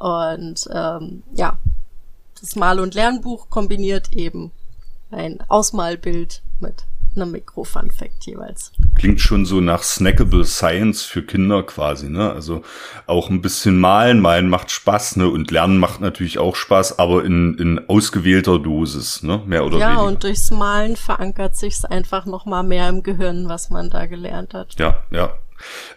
Und 0.00 0.66
ähm, 0.72 1.22
ja, 1.34 1.58
das 2.40 2.56
Mal- 2.56 2.80
und 2.80 2.94
Lernbuch 2.94 3.50
kombiniert 3.50 4.12
eben 4.14 4.50
ein 5.10 5.38
Ausmalbild 5.48 6.42
mit 6.58 6.86
einem 7.14 7.32
Mikro-Fun-Fact 7.32 8.24
jeweils. 8.24 8.72
Klingt 8.94 9.20
schon 9.20 9.44
so 9.44 9.60
nach 9.60 9.82
Snackable 9.82 10.44
Science 10.44 11.02
für 11.02 11.22
Kinder 11.22 11.62
quasi, 11.64 12.08
ne? 12.08 12.32
Also 12.32 12.62
auch 13.06 13.28
ein 13.28 13.42
bisschen 13.42 13.78
malen, 13.78 14.20
malen 14.20 14.48
macht 14.48 14.70
Spaß, 14.70 15.16
ne? 15.16 15.28
Und 15.28 15.50
lernen 15.50 15.78
macht 15.78 16.00
natürlich 16.00 16.38
auch 16.38 16.56
Spaß, 16.56 16.98
aber 16.98 17.24
in, 17.24 17.58
in 17.58 17.88
ausgewählter 17.88 18.58
Dosis, 18.58 19.22
ne? 19.22 19.42
Mehr 19.44 19.66
oder 19.66 19.78
ja, 19.78 19.88
weniger. 19.88 20.02
Ja, 20.02 20.08
und 20.08 20.22
durchs 20.24 20.50
Malen 20.50 20.96
verankert 20.96 21.56
sich's 21.56 21.84
einfach 21.84 22.24
noch 22.24 22.46
mal 22.46 22.62
mehr 22.62 22.88
im 22.88 23.02
Gehirn, 23.02 23.48
was 23.48 23.68
man 23.68 23.90
da 23.90 24.06
gelernt 24.06 24.54
hat. 24.54 24.78
Ja, 24.78 25.02
ja. 25.10 25.34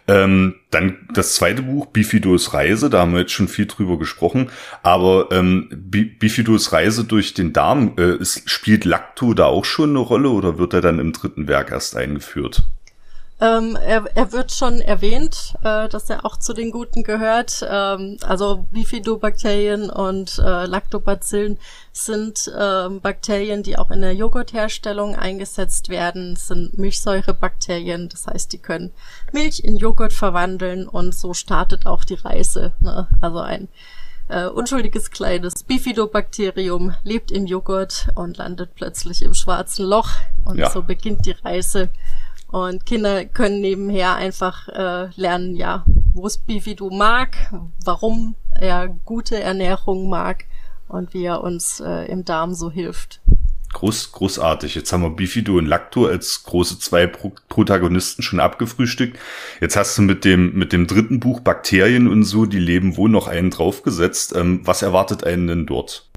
Ähm, 0.06 0.56
dann 0.70 1.08
das 1.14 1.34
zweite 1.34 1.62
Buch, 1.62 1.86
Bifidos 1.86 2.52
Reise, 2.52 2.90
da 2.90 3.00
haben 3.00 3.12
wir 3.12 3.20
jetzt 3.20 3.32
schon 3.32 3.48
viel 3.48 3.66
drüber 3.66 3.98
gesprochen, 3.98 4.50
aber 4.82 5.28
ähm, 5.32 5.68
Bifidos 5.70 6.72
Reise 6.72 7.04
durch 7.04 7.34
den 7.34 7.52
Darm, 7.52 7.94
äh, 7.98 8.16
ist, 8.16 8.48
spielt 8.50 8.84
Lacto 8.84 9.34
da 9.34 9.46
auch 9.46 9.64
schon 9.64 9.90
eine 9.90 10.00
Rolle 10.00 10.28
oder 10.28 10.58
wird 10.58 10.74
er 10.74 10.80
dann 10.80 10.98
im 10.98 11.12
dritten 11.12 11.48
Werk 11.48 11.70
erst 11.70 11.96
eingeführt? 11.96 12.64
Ähm, 13.44 13.76
er, 13.76 14.04
er 14.14 14.32
wird 14.32 14.52
schon 14.52 14.80
erwähnt, 14.80 15.54
äh, 15.62 15.86
dass 15.90 16.08
er 16.08 16.24
auch 16.24 16.38
zu 16.38 16.54
den 16.54 16.70
Guten 16.70 17.02
gehört. 17.02 17.62
Ähm, 17.68 18.16
also 18.22 18.66
Bifidobakterien 18.70 19.90
und 19.90 20.38
äh, 20.38 20.64
Lactobacillen 20.64 21.58
sind 21.92 22.48
äh, 22.48 22.88
Bakterien, 22.88 23.62
die 23.62 23.76
auch 23.76 23.90
in 23.90 24.00
der 24.00 24.14
Joghurtherstellung 24.14 25.14
eingesetzt 25.14 25.90
werden, 25.90 26.36
sind 26.36 26.78
Milchsäurebakterien. 26.78 28.08
Das 28.08 28.26
heißt, 28.26 28.50
die 28.50 28.58
können 28.58 28.94
Milch 29.32 29.62
in 29.62 29.76
Joghurt 29.76 30.14
verwandeln 30.14 30.88
und 30.88 31.14
so 31.14 31.34
startet 31.34 31.84
auch 31.84 32.04
die 32.04 32.14
Reise. 32.14 32.72
Ne? 32.80 33.08
Also 33.20 33.40
ein 33.40 33.68
äh, 34.28 34.46
unschuldiges 34.46 35.10
kleines 35.10 35.64
Bifidobakterium 35.64 36.94
lebt 37.02 37.30
im 37.30 37.44
Joghurt 37.44 38.08
und 38.14 38.38
landet 38.38 38.74
plötzlich 38.74 39.20
im 39.20 39.34
schwarzen 39.34 39.84
Loch 39.84 40.08
und 40.46 40.56
ja. 40.56 40.70
so 40.70 40.82
beginnt 40.82 41.26
die 41.26 41.32
Reise 41.32 41.90
und 42.54 42.86
Kinder 42.86 43.24
können 43.24 43.60
nebenher 43.60 44.14
einfach 44.14 44.68
äh, 44.68 45.08
lernen, 45.16 45.56
ja, 45.56 45.84
wo 46.12 46.24
es 46.24 46.38
Bifido 46.38 46.88
mag, 46.88 47.52
warum 47.84 48.36
er 48.54 48.86
gute 49.04 49.40
Ernährung 49.40 50.08
mag 50.08 50.44
und 50.86 51.14
wie 51.14 51.24
er 51.24 51.42
uns 51.42 51.80
äh, 51.80 52.04
im 52.04 52.24
Darm 52.24 52.54
so 52.54 52.70
hilft. 52.70 53.20
Groß, 53.72 54.12
großartig. 54.12 54.76
Jetzt 54.76 54.92
haben 54.92 55.02
wir 55.02 55.10
Bifido 55.10 55.58
und 55.58 55.66
Lacto 55.66 56.06
als 56.06 56.44
große 56.44 56.78
zwei 56.78 57.08
Pro 57.08 57.32
Protagonisten 57.48 58.22
schon 58.22 58.38
abgefrühstückt. 58.38 59.18
Jetzt 59.60 59.74
hast 59.74 59.98
du 59.98 60.02
mit 60.02 60.24
dem, 60.24 60.54
mit 60.54 60.72
dem 60.72 60.86
dritten 60.86 61.18
Buch 61.18 61.40
Bakterien 61.40 62.06
und 62.06 62.22
so, 62.22 62.46
die 62.46 62.60
leben 62.60 62.96
wohl 62.96 63.10
noch 63.10 63.26
einen 63.26 63.50
draufgesetzt. 63.50 64.32
Ähm, 64.36 64.60
was 64.62 64.82
erwartet 64.82 65.24
einen 65.24 65.48
denn 65.48 65.66
dort? 65.66 66.08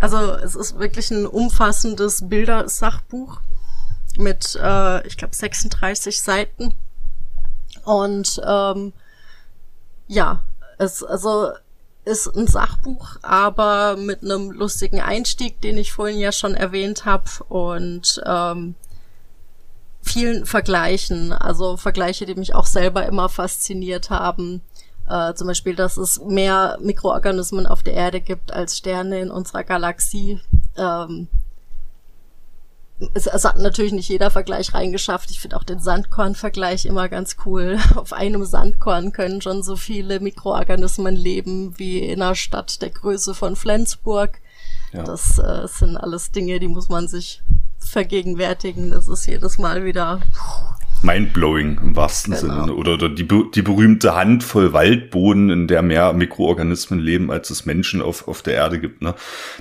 Also 0.00 0.16
es 0.32 0.56
ist 0.56 0.78
wirklich 0.78 1.10
ein 1.10 1.26
umfassendes 1.26 2.26
Bildersachbuch 2.26 3.42
mit, 4.18 4.58
äh, 4.60 5.06
ich 5.06 5.16
glaube, 5.16 5.34
36 5.34 6.20
Seiten. 6.20 6.74
Und 7.84 8.40
ähm, 8.46 8.92
ja, 10.06 10.42
es 10.78 11.02
also 11.02 11.50
ist 12.04 12.34
ein 12.36 12.46
Sachbuch, 12.46 13.16
aber 13.22 13.96
mit 13.96 14.22
einem 14.22 14.50
lustigen 14.50 15.00
Einstieg, 15.00 15.60
den 15.62 15.78
ich 15.78 15.92
vorhin 15.92 16.18
ja 16.18 16.32
schon 16.32 16.54
erwähnt 16.54 17.06
habe 17.06 17.24
und 17.48 18.22
ähm, 18.26 18.74
vielen 20.02 20.44
Vergleichen, 20.44 21.32
also 21.32 21.76
Vergleiche, 21.76 22.26
die 22.26 22.34
mich 22.34 22.54
auch 22.54 22.66
selber 22.66 23.06
immer 23.06 23.28
fasziniert 23.28 24.10
haben. 24.10 24.60
Äh, 25.08 25.34
zum 25.34 25.46
Beispiel, 25.46 25.74
dass 25.74 25.96
es 25.96 26.20
mehr 26.20 26.78
Mikroorganismen 26.80 27.66
auf 27.66 27.82
der 27.82 27.94
Erde 27.94 28.20
gibt 28.20 28.52
als 28.52 28.76
Sterne 28.76 29.20
in 29.20 29.30
unserer 29.30 29.64
Galaxie. 29.64 30.40
Ähm, 30.76 31.28
es, 33.14 33.26
es 33.26 33.44
hat 33.44 33.58
natürlich 33.58 33.92
nicht 33.92 34.08
jeder 34.08 34.30
Vergleich 34.30 34.74
reingeschafft. 34.74 35.30
Ich 35.30 35.40
finde 35.40 35.56
auch 35.56 35.64
den 35.64 35.80
Sandkorn-Vergleich 35.80 36.86
immer 36.86 37.08
ganz 37.08 37.36
cool. 37.44 37.78
Auf 37.94 38.12
einem 38.12 38.44
Sandkorn 38.44 39.12
können 39.12 39.42
schon 39.42 39.62
so 39.62 39.76
viele 39.76 40.20
Mikroorganismen 40.20 41.14
leben 41.14 41.78
wie 41.78 41.98
in 41.98 42.22
einer 42.22 42.34
Stadt 42.34 42.80
der 42.82 42.90
Größe 42.90 43.34
von 43.34 43.56
Flensburg. 43.56 44.40
Ja. 44.92 45.02
Das 45.02 45.38
äh, 45.38 45.66
sind 45.66 45.96
alles 45.96 46.30
Dinge, 46.30 46.60
die 46.60 46.68
muss 46.68 46.88
man 46.88 47.08
sich 47.08 47.42
vergegenwärtigen. 47.78 48.90
Das 48.90 49.08
ist 49.08 49.26
jedes 49.26 49.58
Mal 49.58 49.84
wieder 49.84 50.20
mindblowing 51.04 51.78
im 51.82 51.96
wahrsten 51.96 52.34
genau. 52.34 52.62
Sinne. 52.62 52.74
Oder, 52.74 52.94
oder 52.94 53.08
die, 53.08 53.26
die 53.26 53.62
berühmte 53.62 54.14
Handvoll 54.14 54.72
Waldboden, 54.72 55.50
in 55.50 55.68
der 55.68 55.82
mehr 55.82 56.12
Mikroorganismen 56.12 56.98
leben, 56.98 57.30
als 57.30 57.50
es 57.50 57.66
Menschen 57.66 58.02
auf, 58.02 58.26
auf 58.26 58.42
der 58.42 58.54
Erde 58.54 58.80
gibt. 58.80 59.02
Ne? 59.02 59.14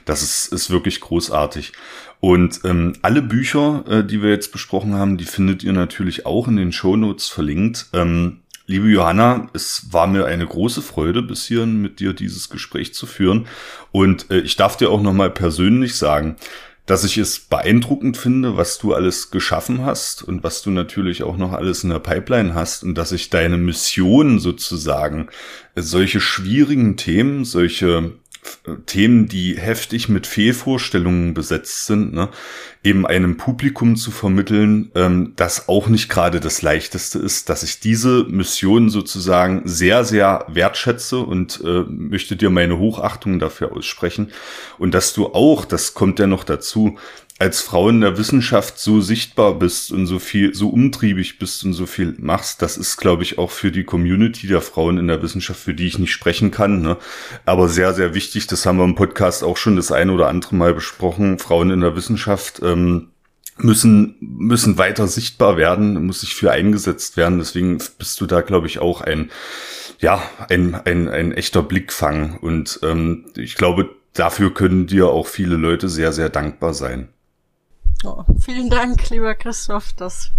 Das 0.06 0.23
ist, 0.23 0.51
ist 0.51 0.71
wirklich 0.71 1.01
großartig. 1.01 1.73
Und 2.19 2.62
ähm, 2.63 2.93
alle 3.01 3.21
Bücher, 3.21 3.84
äh, 3.88 4.03
die 4.03 4.23
wir 4.23 4.29
jetzt 4.29 4.53
besprochen 4.53 4.93
haben, 4.93 5.17
die 5.17 5.25
findet 5.25 5.63
ihr 5.63 5.73
natürlich 5.73 6.25
auch 6.25 6.47
in 6.47 6.56
den 6.56 6.71
Shownotes 6.71 7.27
verlinkt. 7.27 7.88
Ähm, 7.91 8.39
liebe 8.65 8.88
Johanna, 8.88 9.49
es 9.53 9.88
war 9.91 10.08
mir 10.08 10.25
eine 10.25 10.47
große 10.47 10.82
Freude, 10.82 11.21
bis 11.21 11.45
hierhin 11.45 11.82
mit 11.82 11.99
dir 11.99 12.13
dieses 12.13 12.49
Gespräch 12.49 12.93
zu 12.93 13.06
führen. 13.06 13.47
Und 13.91 14.32
äh, 14.32 14.39
ich 14.39 14.56
darf 14.56 14.77
dir 14.77 14.89
auch 14.89 15.01
nochmal 15.01 15.32
persönlich 15.32 15.95
sagen, 15.95 16.38
dass 16.86 17.06
ich 17.06 17.17
es 17.17 17.39
beeindruckend 17.39 18.17
finde, 18.17 18.58
was 18.58 18.78
du 18.78 18.93
alles 18.93 19.32
geschaffen 19.32 19.86
hast 19.86 20.22
und 20.22 20.43
was 20.43 20.62
du 20.62 20.72
natürlich 20.72 21.24
auch 21.24 21.38
noch 21.38 21.54
alles 21.54 21.84
in 21.84 21.89
der 21.89 22.00
Pipeline 22.00 22.54
hast 22.54 22.84
und 22.84 22.96
dass 22.96 23.13
ich 23.13 23.30
deine 23.30 23.58
Mission 23.58 24.39
sozusagen, 24.39 25.30
äh, 25.76 25.82
solche 25.82 26.19
schwierigen 26.19 26.98
Themen, 26.98 27.46
solche 27.46 28.13
Themen, 28.86 29.27
die 29.27 29.58
heftig 29.58 30.10
mit 30.10 30.27
Fehlvorstellungen 30.27 31.34
besetzt 31.34 31.86
sind, 31.86 32.13
ne, 32.13 32.29
eben 32.84 33.06
einem 33.06 33.38
Publikum 33.38 33.95
zu 33.95 34.12
vermitteln, 34.12 34.91
ähm, 34.95 35.34
das 35.36 35.67
auch 35.69 35.88
nicht 35.88 36.10
gerade 36.10 36.39
das 36.39 36.62
Leichteste 36.62 37.19
ist, 37.19 37.49
dass 37.49 37.63
ich 37.63 37.79
diese 37.79 38.25
Mission 38.25 38.89
sozusagen 38.89 39.62
sehr, 39.65 40.03
sehr 40.03 40.45
wertschätze 40.47 41.19
und 41.19 41.62
äh, 41.63 41.84
möchte 41.88 42.36
dir 42.36 42.49
meine 42.49 42.79
Hochachtung 42.79 43.39
dafür 43.39 43.71
aussprechen. 43.73 44.32
Und 44.77 44.93
dass 44.93 45.13
du 45.13 45.27
auch, 45.27 45.65
das 45.65 45.93
kommt 45.93 46.19
ja 46.19 46.27
noch 46.27 46.43
dazu, 46.43 46.97
als 47.39 47.62
Frau 47.62 47.89
in 47.89 48.02
der 48.02 48.17
Wissenschaft 48.17 48.80
so 48.80 49.02
sichtbar 49.02 49.56
bist 49.56 49.91
und 49.91 50.06
so 50.06 50.19
viel, 50.19 50.54
so 50.54 50.69
umtriebig 50.69 51.39
bist 51.39 51.65
und 51.65 51.74
so 51.74 51.86
viel 51.86 52.15
machst, 52.19 52.62
das 52.62 52.78
ist, 52.78 52.98
glaube 52.98 53.24
ich, 53.24 53.38
auch 53.38 53.52
für 53.52 53.72
die 53.72 53.84
Community 53.84 54.48
der 54.48 54.62
Frauen 54.62 54.98
in 54.98 55.08
der 55.08 55.22
Wissenschaft, 55.22 55.60
für 55.60 55.74
die 55.74 55.88
ich 55.88 56.00
nicht 56.00 56.13
sprechen 56.13 56.52
kann, 56.52 56.82
ne? 56.82 56.98
aber 57.46 57.69
sehr, 57.69 57.93
sehr 57.93 58.13
wichtig. 58.13 58.48
Das 58.48 58.65
haben 58.65 58.78
wir 58.78 58.86
im 58.86 58.96
Podcast 58.96 59.43
auch 59.43 59.58
schon 59.58 59.76
das 59.76 59.91
eine 59.91 60.13
oder 60.13 60.28
andere 60.28 60.56
Mal 60.56 60.74
besprochen. 60.74 61.39
Frauen 61.39 61.72
in 61.72 61.82
der 61.82 61.96
Wissenschaft 61.96 62.62
ähm, 62.63 63.10
müssen 63.58 64.15
müssen 64.19 64.78
weiter 64.78 65.08
sichtbar 65.08 65.58
werden, 65.58 66.06
muss 66.06 66.22
sich 66.22 66.36
für 66.36 66.52
eingesetzt 66.52 67.17
werden. 67.17 67.39
Deswegen 67.39 67.80
bist 67.98 68.22
du 68.22 68.26
da, 68.26 68.41
glaube 68.41 68.67
ich, 68.67 68.80
auch 68.80 69.02
ein 69.02 69.32
ja 70.00 70.24
ein 70.50 70.76
ein, 70.76 71.08
ein 71.08 71.32
echter 71.32 71.63
Blickfang 71.63 72.38
und 72.39 72.80
ähm, 72.84 73.26
ich 73.36 73.56
glaube, 73.56 73.89
dafür 74.13 74.54
können 74.54 74.88
dir 74.88 75.08
auch 75.08 75.28
viele 75.28 75.56
Leute 75.56 75.89
sehr 75.89 76.13
sehr 76.13 76.30
dankbar 76.30 76.74
sein. 76.74 77.10
Oh, 78.04 78.24
vielen 78.39 78.70
Dank, 78.70 79.10
lieber 79.10 79.34
Christoph. 79.34 79.94
Das 79.94 80.32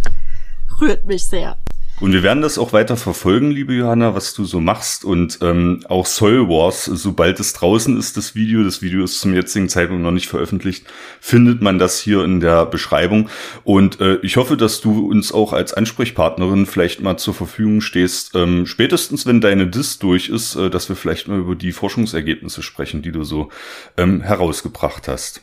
rührt 0.80 1.06
mich 1.06 1.24
sehr. 1.24 1.56
Und 2.00 2.12
wir 2.12 2.24
werden 2.24 2.42
das 2.42 2.58
auch 2.58 2.72
weiter 2.72 2.96
verfolgen, 2.96 3.52
liebe 3.52 3.72
Johanna, 3.72 4.16
was 4.16 4.34
du 4.34 4.44
so 4.44 4.60
machst. 4.60 5.04
Und 5.04 5.38
ähm, 5.42 5.80
auch 5.88 6.06
Soul 6.06 6.48
Wars, 6.48 6.84
sobald 6.86 7.38
es 7.38 7.52
draußen 7.52 7.96
ist, 7.96 8.16
das 8.16 8.34
Video, 8.34 8.64
das 8.64 8.82
Video 8.82 9.04
ist 9.04 9.20
zum 9.20 9.32
jetzigen 9.32 9.68
Zeitpunkt 9.68 10.02
noch 10.02 10.10
nicht 10.10 10.26
veröffentlicht, 10.26 10.86
findet 11.20 11.62
man 11.62 11.78
das 11.78 12.00
hier 12.00 12.24
in 12.24 12.40
der 12.40 12.66
Beschreibung. 12.66 13.30
Und 13.62 14.00
äh, 14.00 14.16
ich 14.16 14.36
hoffe, 14.36 14.56
dass 14.56 14.80
du 14.80 15.08
uns 15.08 15.32
auch 15.32 15.52
als 15.52 15.72
Ansprechpartnerin 15.72 16.66
vielleicht 16.66 17.00
mal 17.00 17.16
zur 17.16 17.32
Verfügung 17.32 17.80
stehst, 17.80 18.34
ähm, 18.34 18.66
spätestens 18.66 19.24
wenn 19.24 19.40
deine 19.40 19.68
Dis 19.68 20.00
durch 20.00 20.28
ist, 20.28 20.56
äh, 20.56 20.70
dass 20.70 20.88
wir 20.88 20.96
vielleicht 20.96 21.28
mal 21.28 21.38
über 21.38 21.54
die 21.54 21.72
Forschungsergebnisse 21.72 22.62
sprechen, 22.62 23.02
die 23.02 23.12
du 23.12 23.22
so 23.22 23.50
ähm, 23.96 24.20
herausgebracht 24.20 25.06
hast. 25.06 25.42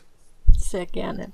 Sehr 0.58 0.86
gerne. 0.86 1.32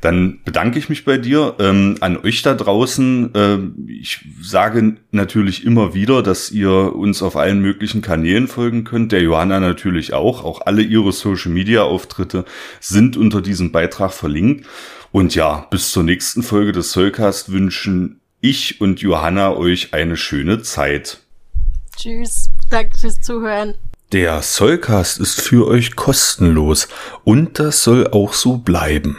Dann 0.00 0.40
bedanke 0.44 0.78
ich 0.78 0.88
mich 0.88 1.04
bei 1.04 1.18
dir. 1.18 1.56
Ähm, 1.58 1.96
an 2.00 2.16
euch 2.18 2.42
da 2.42 2.54
draußen. 2.54 3.34
Äh, 3.34 3.58
ich 3.90 4.24
sage 4.40 4.96
natürlich 5.10 5.64
immer 5.64 5.94
wieder, 5.94 6.22
dass 6.22 6.50
ihr 6.50 6.70
uns 6.70 7.22
auf 7.22 7.36
allen 7.36 7.60
möglichen 7.60 8.02
Kanälen 8.02 8.48
folgen 8.48 8.84
könnt. 8.84 9.12
Der 9.12 9.22
Johanna 9.22 9.60
natürlich 9.60 10.12
auch. 10.12 10.44
Auch 10.44 10.60
alle 10.62 10.82
ihre 10.82 11.12
Social 11.12 11.52
Media 11.52 11.82
Auftritte 11.82 12.44
sind 12.80 13.16
unter 13.16 13.40
diesem 13.40 13.72
Beitrag 13.72 14.12
verlinkt. 14.12 14.66
Und 15.10 15.34
ja, 15.34 15.66
bis 15.70 15.90
zur 15.90 16.02
nächsten 16.02 16.42
Folge 16.42 16.72
des 16.72 16.92
Soulcast 16.92 17.50
wünschen 17.50 18.20
ich 18.40 18.80
und 18.80 19.00
Johanna 19.00 19.56
euch 19.56 19.94
eine 19.94 20.16
schöne 20.16 20.62
Zeit. 20.62 21.20
Tschüss. 21.96 22.50
Danke 22.70 22.96
fürs 22.96 23.20
Zuhören. 23.20 23.74
Der 24.12 24.40
Soulcast 24.42 25.18
ist 25.18 25.40
für 25.40 25.66
euch 25.66 25.96
kostenlos 25.96 26.88
und 27.24 27.58
das 27.58 27.82
soll 27.82 28.08
auch 28.08 28.32
so 28.32 28.58
bleiben. 28.58 29.18